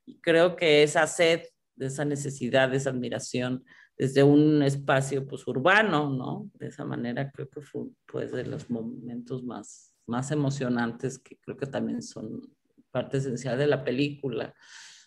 Y 0.06 0.20
creo 0.20 0.56
que 0.56 0.82
esa 0.82 1.06
sed, 1.06 1.42
de 1.76 1.86
esa 1.86 2.04
necesidad, 2.04 2.68
de 2.68 2.76
esa 2.76 2.90
admiración, 2.90 3.64
desde 3.96 4.22
un 4.22 4.62
espacio, 4.62 5.26
pues, 5.26 5.46
urbano, 5.46 6.10
¿no? 6.10 6.50
De 6.54 6.66
esa 6.66 6.84
manera 6.84 7.30
creo 7.30 7.48
que 7.48 7.60
fue, 7.60 7.82
pues, 8.06 8.32
de 8.32 8.44
los 8.44 8.68
momentos 8.70 9.44
más, 9.44 9.94
más 10.06 10.30
emocionantes 10.30 11.18
que 11.18 11.38
creo 11.38 11.56
que 11.56 11.66
también 11.66 12.02
son 12.02 12.42
parte 12.90 13.18
esencial 13.18 13.58
de 13.58 13.66
la 13.66 13.84
película. 13.84 14.54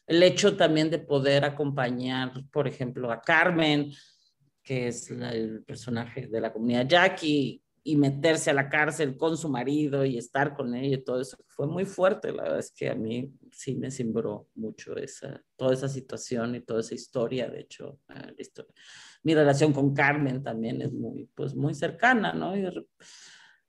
El 0.06 0.24
hecho 0.24 0.56
también 0.56 0.90
de 0.90 1.00
poder 1.00 1.44
acompañar, 1.44 2.32
por 2.52 2.68
ejemplo, 2.68 3.12
a 3.12 3.22
Carmen, 3.22 3.92
que 4.68 4.90
es 4.90 5.10
el 5.10 5.64
personaje 5.64 6.28
de 6.28 6.42
la 6.42 6.52
comunidad 6.52 6.86
Jackie, 6.86 7.64
y 7.88 7.96
meterse 7.96 8.50
a 8.50 8.54
la 8.54 8.68
cárcel 8.68 9.16
con 9.16 9.38
su 9.38 9.48
marido 9.48 10.04
y 10.04 10.18
estar 10.18 10.54
con 10.54 10.76
ella 10.76 10.98
y 10.98 11.04
todo 11.06 11.22
eso 11.22 11.38
fue 11.48 11.68
muy 11.68 11.86
fuerte. 11.86 12.34
La 12.34 12.44
verdad 12.44 12.60
es 12.60 12.70
que 12.72 12.90
a 12.90 12.96
mí 12.96 13.32
sí 13.50 13.76
me 13.76 13.92
simbró 13.92 14.50
mucho 14.56 14.98
esa, 14.98 15.42
toda 15.56 15.74
esa 15.74 15.88
situación 15.88 16.56
y 16.56 16.60
toda 16.60 16.82
esa 16.82 16.96
historia. 16.96 17.48
De 17.48 17.62
hecho, 17.62 18.02
uh, 18.10 18.64
mi 19.24 19.34
relación 19.34 19.72
con 19.72 19.94
Carmen 19.94 20.44
también 20.44 20.82
es 20.82 20.92
muy, 20.92 21.30
pues, 21.34 21.56
muy 21.56 21.74
cercana, 21.74 22.34
¿no? 22.34 22.58
Y, 22.58 22.68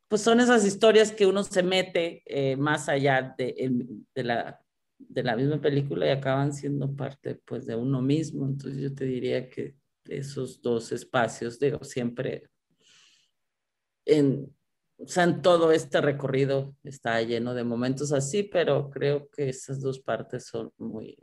pues 0.09 0.21
son 0.21 0.41
esas 0.41 0.67
historias 0.67 1.13
que 1.13 1.25
uno 1.25 1.45
se 1.45 1.63
mete 1.63 2.25
eh, 2.27 2.57
más 2.57 2.89
allá 2.89 3.37
de, 3.39 3.55
de, 4.17 4.25
la, 4.25 4.61
de 4.99 5.23
la 5.23 5.37
misma 5.37 5.61
película 5.61 6.07
y 6.07 6.11
acaban 6.11 6.53
siendo 6.53 6.93
parte 6.97 7.37
pues 7.45 7.67
de 7.67 7.77
uno 7.77 8.03
mismo. 8.03 8.47
Entonces 8.47 8.83
yo 8.83 8.93
te 8.93 9.05
diría 9.05 9.49
que 9.49 9.77
esos 10.09 10.61
dos 10.63 10.93
espacios, 10.93 11.59
digo, 11.59 11.83
siempre 11.85 12.49
en, 14.09 14.55
o 14.99 15.07
sea, 15.07 15.25
en 15.25 15.43
todo 15.43 15.71
este 15.71 16.01
recorrido 16.01 16.75
está 16.83 17.23
lleno 17.23 17.55
de 17.55 17.65
momentos 17.65 18.13
así, 18.13 18.43
pero 18.43 18.91
creo 18.91 19.29
que 19.31 19.51
esas 19.51 19.81
dos 19.81 20.01
partes 20.01 20.47
son 20.47 20.73
muy, 20.79 21.17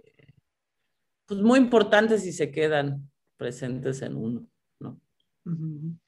pues 1.25 1.41
muy 1.41 1.59
importantes 1.59 2.25
y 2.25 2.31
se 2.31 2.51
quedan 2.51 3.11
presentes 3.37 4.01
en 4.01 4.15
uno, 4.15 4.47
¿no? 4.79 5.01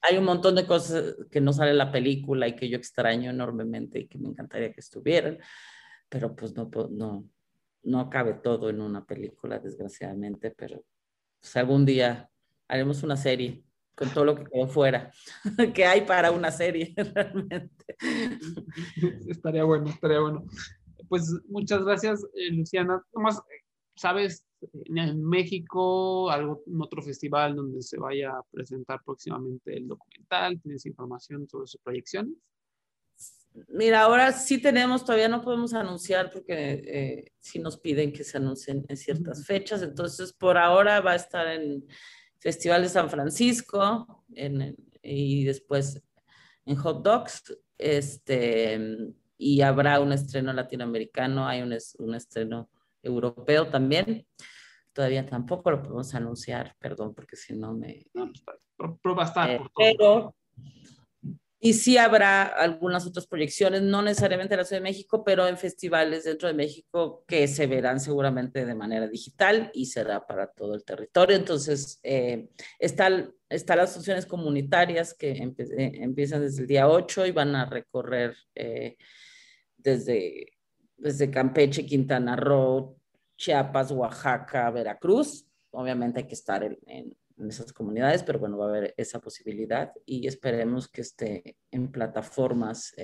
Hay 0.00 0.16
un 0.16 0.24
montón 0.24 0.54
de 0.54 0.66
cosas 0.66 1.16
que 1.30 1.40
no 1.40 1.52
sale 1.52 1.72
en 1.72 1.78
la 1.78 1.92
película 1.92 2.48
y 2.48 2.56
que 2.56 2.68
yo 2.68 2.76
extraño 2.76 3.30
enormemente 3.30 4.00
y 4.00 4.08
que 4.08 4.18
me 4.18 4.28
encantaría 4.28 4.72
que 4.72 4.80
estuvieran, 4.80 5.38
pero 6.08 6.34
pues 6.34 6.54
no, 6.54 6.70
no, 6.90 7.28
no 7.82 8.10
cabe 8.10 8.34
todo 8.34 8.70
en 8.70 8.80
una 8.80 9.04
película, 9.04 9.58
desgraciadamente, 9.58 10.52
pero 10.56 10.84
pues 11.40 11.56
algún 11.56 11.84
día 11.84 12.28
haremos 12.68 13.02
una 13.02 13.16
serie 13.16 13.64
con 13.98 14.10
todo 14.10 14.24
lo 14.24 14.36
que 14.36 14.44
quedó 14.44 14.68
fuera, 14.68 15.12
que 15.74 15.84
hay 15.84 16.02
para 16.02 16.30
una 16.30 16.52
serie 16.52 16.94
realmente. 17.14 17.96
Estaría 19.28 19.64
bueno, 19.64 19.88
estaría 19.88 20.20
bueno. 20.20 20.44
Pues 21.08 21.34
muchas 21.48 21.84
gracias, 21.84 22.24
eh, 22.34 22.52
Luciana. 22.52 23.02
Nomás, 23.12 23.42
¿sabes 23.96 24.44
en 24.84 25.24
México 25.24 26.30
algún 26.30 26.82
otro 26.82 27.02
festival 27.02 27.56
donde 27.56 27.82
se 27.82 27.98
vaya 27.98 28.30
a 28.30 28.42
presentar 28.50 29.00
próximamente 29.04 29.76
el 29.76 29.88
documental? 29.88 30.60
¿Tienes 30.60 30.86
información 30.86 31.48
sobre 31.48 31.66
sus 31.66 31.80
proyecciones? 31.80 32.34
Mira, 33.68 34.02
ahora 34.02 34.32
sí 34.32 34.60
tenemos, 34.60 35.04
todavía 35.04 35.28
no 35.28 35.42
podemos 35.42 35.74
anunciar 35.74 36.30
porque 36.30 36.54
eh, 36.54 37.32
sí 37.40 37.58
nos 37.58 37.78
piden 37.78 38.12
que 38.12 38.22
se 38.22 38.36
anuncien 38.36 38.84
en 38.88 38.96
ciertas 38.96 39.44
fechas. 39.44 39.82
Entonces, 39.82 40.32
por 40.32 40.56
ahora 40.58 41.00
va 41.00 41.12
a 41.12 41.16
estar 41.16 41.48
en 41.48 41.84
Festival 42.38 42.82
de 42.82 42.88
San 42.88 43.10
Francisco 43.10 44.24
y 45.02 45.44
después 45.44 46.02
en 46.64 46.76
Hot 46.76 47.04
Dogs. 47.04 47.58
Este, 47.76 48.80
y 49.36 49.60
habrá 49.60 50.00
un 50.00 50.12
estreno 50.12 50.52
latinoamericano, 50.52 51.46
hay 51.46 51.62
un, 51.62 51.76
un 51.98 52.14
estreno 52.14 52.70
europeo 53.02 53.68
también. 53.68 54.26
Todavía 54.92 55.24
tampoco 55.24 55.70
lo 55.70 55.82
podemos 55.82 56.14
anunciar, 56.14 56.74
perdón, 56.78 57.14
porque 57.14 57.36
si 57.36 57.54
no 57.54 57.72
me... 57.72 58.06
No, 58.14 58.32
pero 59.00 59.14
va 59.14 59.24
a 59.24 59.26
estar 59.26 59.58
por 59.58 59.70
todo. 59.70 59.74
Pero 59.76 60.34
y 61.60 61.72
sí 61.72 61.98
habrá 61.98 62.44
algunas 62.44 63.04
otras 63.04 63.26
proyecciones, 63.26 63.82
no 63.82 64.00
necesariamente 64.00 64.54
en 64.54 64.58
la 64.58 64.64
Ciudad 64.64 64.80
de 64.80 64.88
México, 64.88 65.24
pero 65.24 65.46
en 65.48 65.58
festivales 65.58 66.24
dentro 66.24 66.46
de 66.46 66.54
México 66.54 67.24
que 67.26 67.48
se 67.48 67.66
verán 67.66 67.98
seguramente 67.98 68.64
de 68.64 68.74
manera 68.74 69.08
digital 69.08 69.70
y 69.74 69.86
será 69.86 70.24
para 70.24 70.46
todo 70.46 70.74
el 70.74 70.84
territorio. 70.84 71.36
Entonces, 71.36 71.98
eh, 72.04 72.48
están, 72.78 73.34
las 73.50 73.92
funciones 73.92 74.24
comunitarias 74.24 75.14
que 75.14 75.32
eh, 75.32 75.92
empiezan 76.00 76.42
desde 76.42 76.62
el 76.62 76.68
día 76.68 76.88
8 76.88 77.26
y 77.26 77.32
van 77.32 77.56
a 77.56 77.64
recorrer 77.64 78.36
eh, 78.54 78.96
desde, 79.76 80.52
desde 80.96 81.30
Campeche, 81.30 81.84
Quintana 81.84 82.36
Roo, 82.36 82.96
Chiapas, 83.36 83.90
Oaxaca, 83.90 84.70
Veracruz. 84.70 85.44
Obviamente 85.70 86.20
hay 86.20 86.26
que 86.26 86.34
estar 86.34 86.62
en 86.64 87.16
esas 87.46 87.72
comunidades, 87.72 88.22
pero 88.22 88.38
bueno, 88.38 88.58
va 88.58 88.66
a 88.66 88.68
haber 88.68 88.94
esa 88.96 89.20
posibilidad 89.20 89.92
y 90.04 90.26
esperemos 90.26 90.88
que 90.88 91.02
esté 91.02 91.56
en 91.70 91.90
plataformas 91.92 92.94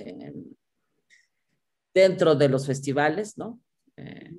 dentro 1.93 2.35
de 2.35 2.49
los 2.49 2.67
festivales, 2.67 3.37
¿no? 3.37 3.61
Eh, 3.95 4.35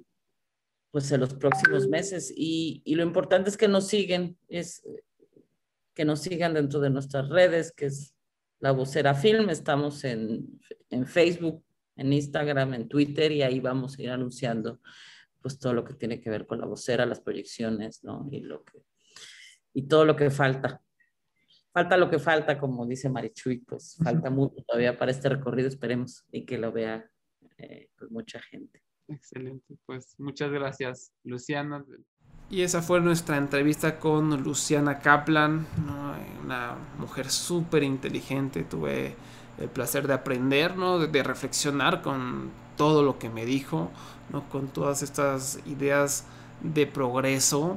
pues 0.90 1.11
en 1.12 1.20
los 1.20 1.34
próximos 1.34 1.88
meses. 1.88 2.32
Y, 2.34 2.82
y, 2.84 2.94
lo 2.94 3.03
importante 3.03 3.51
es 3.51 3.57
que 3.57 3.68
nos 3.68 3.86
siguen, 3.86 4.38
es 4.49 4.82
que 5.94 6.05
nos 6.05 6.20
sigan 6.20 6.55
dentro 6.55 6.80
de 6.80 6.90
nuestras 6.90 7.28
redes, 7.28 7.72
que 7.72 7.86
es 7.86 8.14
La 8.61 8.72
Vocera 8.72 9.14
Film. 9.14 9.49
Estamos 9.51 10.05
en, 10.05 10.61
en 10.90 11.07
Facebook, 11.07 11.64
en 11.97 12.12
Instagram, 12.12 12.74
en 12.74 12.88
Twitter 12.88 13.32
y 13.32 13.42
ahí 13.42 13.61
vamos 13.61 13.99
a 13.99 14.03
ir 14.03 14.11
anunciando 14.11 14.80
pues 15.40 15.59
todo 15.59 15.74
lo 15.74 15.84
que 15.84 15.94
tiene 15.94 16.20
que 16.20 16.28
ver 16.28 16.47
con 16.47 16.61
la 16.61 16.66
vocera, 16.66 17.07
las 17.07 17.20
proyecciones, 17.20 18.03
¿no? 18.03 18.28
Y 18.32 18.40
lo 18.40 18.64
que 18.64 18.82
y 19.77 19.83
todo 19.83 20.07
lo 20.07 20.16
que 20.16 20.31
falta. 20.31 20.81
Falta 21.70 21.99
lo 21.99 22.09
que 22.09 22.18
falta, 22.18 22.59
como 22.59 22.87
dice 22.87 23.11
Marichuy, 23.11 23.59
pues 23.59 23.99
falta 24.03 24.31
mucho 24.31 24.64
todavía 24.66 24.97
para 24.97 25.11
este 25.11 25.29
recorrido, 25.29 25.68
esperemos, 25.68 26.24
y 26.33 26.47
que 26.47 26.57
lo 26.57 26.72
vea 26.72 27.05
eh, 27.59 27.91
pues, 27.99 28.11
mucha 28.11 28.41
gente. 28.41 28.83
Excelente, 29.07 29.77
pues 29.85 30.14
muchas 30.18 30.51
gracias, 30.51 31.12
Luciana. 31.24 31.85
Y 32.49 32.62
esa 32.62 32.81
fue 32.81 33.03
nuestra 33.03 33.37
entrevista 33.37 33.99
con 33.99 34.43
Luciana 34.43 34.99
Kaplan, 34.99 35.66
una 36.43 36.79
mujer 36.99 37.29
súper 37.29 37.83
inteligente. 37.83 38.64
Tuve 38.64 39.14
el 39.59 39.68
placer 39.68 40.07
de 40.07 40.14
aprender, 40.14 40.74
¿no? 40.79 40.99
de, 40.99 41.22
reflexionar 41.22 42.01
con 42.01 42.51
todo 42.79 43.03
lo 43.03 43.18
que 43.18 43.29
me 43.29 43.45
dijo, 43.45 43.91
¿no? 44.33 44.49
con 44.49 44.68
todas 44.68 45.03
estas 45.03 45.61
ideas 45.66 46.24
de 46.62 46.87
progreso. 46.87 47.77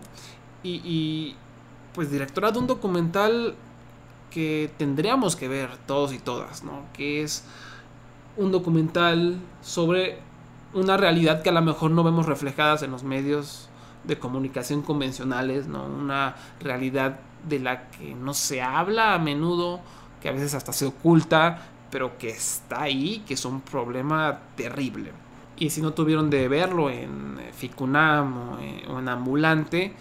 y, 0.63 1.35
pues 1.93 2.11
directora 2.11 2.51
de 2.51 2.59
un 2.59 2.67
documental 2.67 3.55
que 4.29 4.71
tendríamos 4.77 5.35
que 5.35 5.47
ver 5.47 5.69
todos 5.85 6.13
y 6.13 6.19
todas, 6.19 6.63
¿no? 6.63 6.83
Que 6.93 7.23
es 7.23 7.43
un 8.37 8.51
documental 8.51 9.39
sobre 9.61 10.19
una 10.73 10.97
realidad 10.97 11.41
que 11.41 11.49
a 11.49 11.53
lo 11.53 11.61
mejor 11.61 11.91
no 11.91 12.03
vemos 12.03 12.25
reflejadas 12.25 12.83
en 12.83 12.91
los 12.91 13.03
medios 13.03 13.69
de 14.03 14.19
comunicación 14.19 14.81
convencionales, 14.81 15.67
¿no? 15.67 15.85
Una 15.85 16.35
realidad 16.59 17.19
de 17.47 17.59
la 17.59 17.89
que 17.89 18.13
no 18.15 18.33
se 18.33 18.61
habla 18.61 19.13
a 19.13 19.19
menudo, 19.19 19.79
que 20.21 20.29
a 20.29 20.31
veces 20.31 20.53
hasta 20.53 20.73
se 20.73 20.85
oculta, 20.85 21.67
pero 21.89 22.17
que 22.17 22.29
está 22.29 22.83
ahí, 22.83 23.23
que 23.27 23.33
es 23.33 23.45
un 23.45 23.61
problema 23.61 24.39
terrible. 24.55 25.11
Y 25.57 25.71
si 25.71 25.81
no 25.81 25.91
tuvieron 25.91 26.29
de 26.29 26.47
verlo 26.47 26.89
en 26.89 27.37
Ficunam 27.53 28.57
o 28.89 28.99
en 28.99 29.09
Ambulante, 29.09 29.93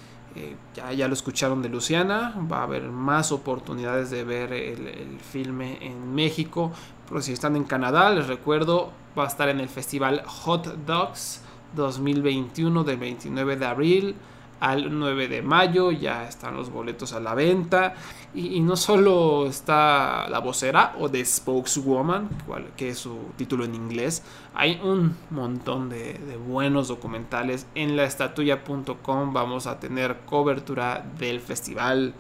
ya, 0.75 0.93
ya, 0.93 1.09
lo 1.09 1.15
escucharon 1.15 1.63
de 1.63 1.69
Luciana, 1.69 2.35
va 2.51 2.61
a 2.61 2.63
haber 2.65 2.91
más 2.91 3.33
oportunidades 3.33 4.11
de 4.11 4.25
ver 4.25 4.53
el, 4.53 4.87
el, 4.87 5.19
filme 5.21 5.79
en 5.81 6.15
México, 6.15 6.73
pero 7.09 7.21
si 7.23 7.33
están 7.33 7.57
en 7.57 7.65
Canadá, 7.65 8.11
les 8.11 8.27
recuerdo, 8.27 8.93
va 9.19 9.25
a 9.25 9.29
estar 9.29 9.49
en 9.49 9.61
el 9.61 9.69
festival 9.69 10.23
Hot 10.27 10.67
Dogs 10.87 11.43
2021 11.75 12.85
del 12.85 12.97
29 12.97 13.57
de 13.57 13.67
abril 13.67 14.17
al 14.61 14.99
9 14.99 15.29
de 15.29 15.43
mayo, 15.43 15.93
ya 15.93 16.27
están 16.29 16.57
los 16.57 16.71
boletos 16.71 17.13
a 17.13 17.21
la 17.21 17.35
venta. 17.35 17.95
Y, 18.35 18.61
no 18.61 18.77
solo 18.77 19.47
está 19.47 20.29
La 20.29 20.41
Vocera 20.41 20.95
o 20.99 21.09
The 21.09 21.25
Spokeswoman, 21.25 22.29
que 22.77 22.91
es 22.91 22.99
su 22.99 23.19
título 23.37 23.65
en 23.65 23.75
inglés, 23.75 24.23
hay 24.55 24.81
un 24.83 25.17
montón 25.31 25.89
de, 25.89 26.39
buenos 26.47 26.89
documentales. 26.89 27.67
En 27.75 27.97
laestatuya.com 27.97 29.33
vamos 29.33 29.67
a 29.67 29.81
tener 29.81 30.19
cobertura 30.27 31.05
del 31.19 31.41
festival. 31.41 32.15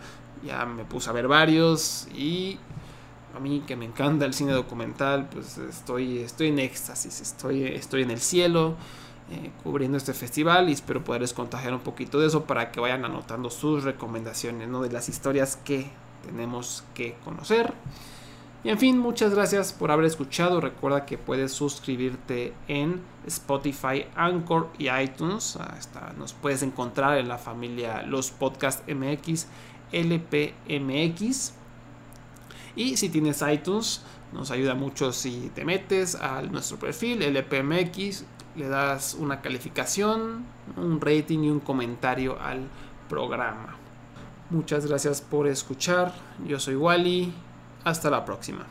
Ya 0.44 0.64
me 0.64 0.84
puse 0.84 1.10
a 1.10 1.12
ver 1.12 1.26
varios 1.26 2.06
y 2.14 2.58
a 3.36 3.40
mí 3.40 3.62
que 3.66 3.76
me 3.76 3.84
encanta 3.84 4.24
el 4.24 4.34
cine 4.34 4.52
documental, 4.52 5.28
pues 5.28 5.58
estoy, 5.58 6.18
estoy 6.18 6.48
en 6.48 6.60
éxtasis, 6.60 7.20
estoy, 7.20 7.64
estoy 7.64 8.02
en 8.02 8.10
el 8.10 8.20
cielo. 8.20 8.76
Eh, 9.30 9.50
cubriendo 9.62 9.98
este 9.98 10.14
festival 10.14 10.70
y 10.70 10.72
espero 10.72 11.04
poderles 11.04 11.34
contagiar 11.34 11.74
un 11.74 11.80
poquito 11.80 12.18
de 12.18 12.28
eso 12.28 12.44
para 12.44 12.72
que 12.72 12.80
vayan 12.80 13.04
anotando 13.04 13.50
sus 13.50 13.84
recomendaciones, 13.84 14.68
¿no? 14.68 14.80
De 14.80 14.90
las 14.90 15.10
historias 15.10 15.56
que 15.56 15.90
tenemos 16.24 16.82
que 16.94 17.14
conocer. 17.24 17.74
Y 18.64 18.70
en 18.70 18.78
fin, 18.78 18.98
muchas 18.98 19.34
gracias 19.34 19.74
por 19.74 19.90
haber 19.90 20.06
escuchado. 20.06 20.62
Recuerda 20.62 21.04
que 21.04 21.18
puedes 21.18 21.52
suscribirte 21.52 22.54
en 22.68 23.02
Spotify, 23.26 24.06
Anchor 24.16 24.70
y 24.78 24.88
iTunes. 24.88 25.58
nos 26.16 26.32
puedes 26.32 26.62
encontrar 26.62 27.18
en 27.18 27.28
la 27.28 27.36
familia 27.36 28.02
Los 28.04 28.30
Podcast 28.30 28.88
MX, 28.88 29.46
LPMX. 29.92 31.52
Y 32.76 32.96
si 32.96 33.10
tienes 33.10 33.42
iTunes, 33.42 34.02
nos 34.32 34.50
ayuda 34.50 34.74
mucho 34.74 35.12
si 35.12 35.50
te 35.54 35.66
metes 35.66 36.14
a 36.14 36.40
nuestro 36.40 36.78
perfil 36.78 37.22
LPMX 37.22 38.24
le 38.58 38.68
das 38.68 39.14
una 39.14 39.40
calificación, 39.40 40.44
un 40.76 41.00
rating 41.00 41.44
y 41.44 41.50
un 41.50 41.60
comentario 41.60 42.38
al 42.40 42.68
programa. 43.08 43.76
Muchas 44.50 44.86
gracias 44.86 45.20
por 45.20 45.46
escuchar. 45.46 46.12
Yo 46.46 46.58
soy 46.58 46.74
Wally. 46.74 47.32
Hasta 47.84 48.10
la 48.10 48.24
próxima. 48.24 48.66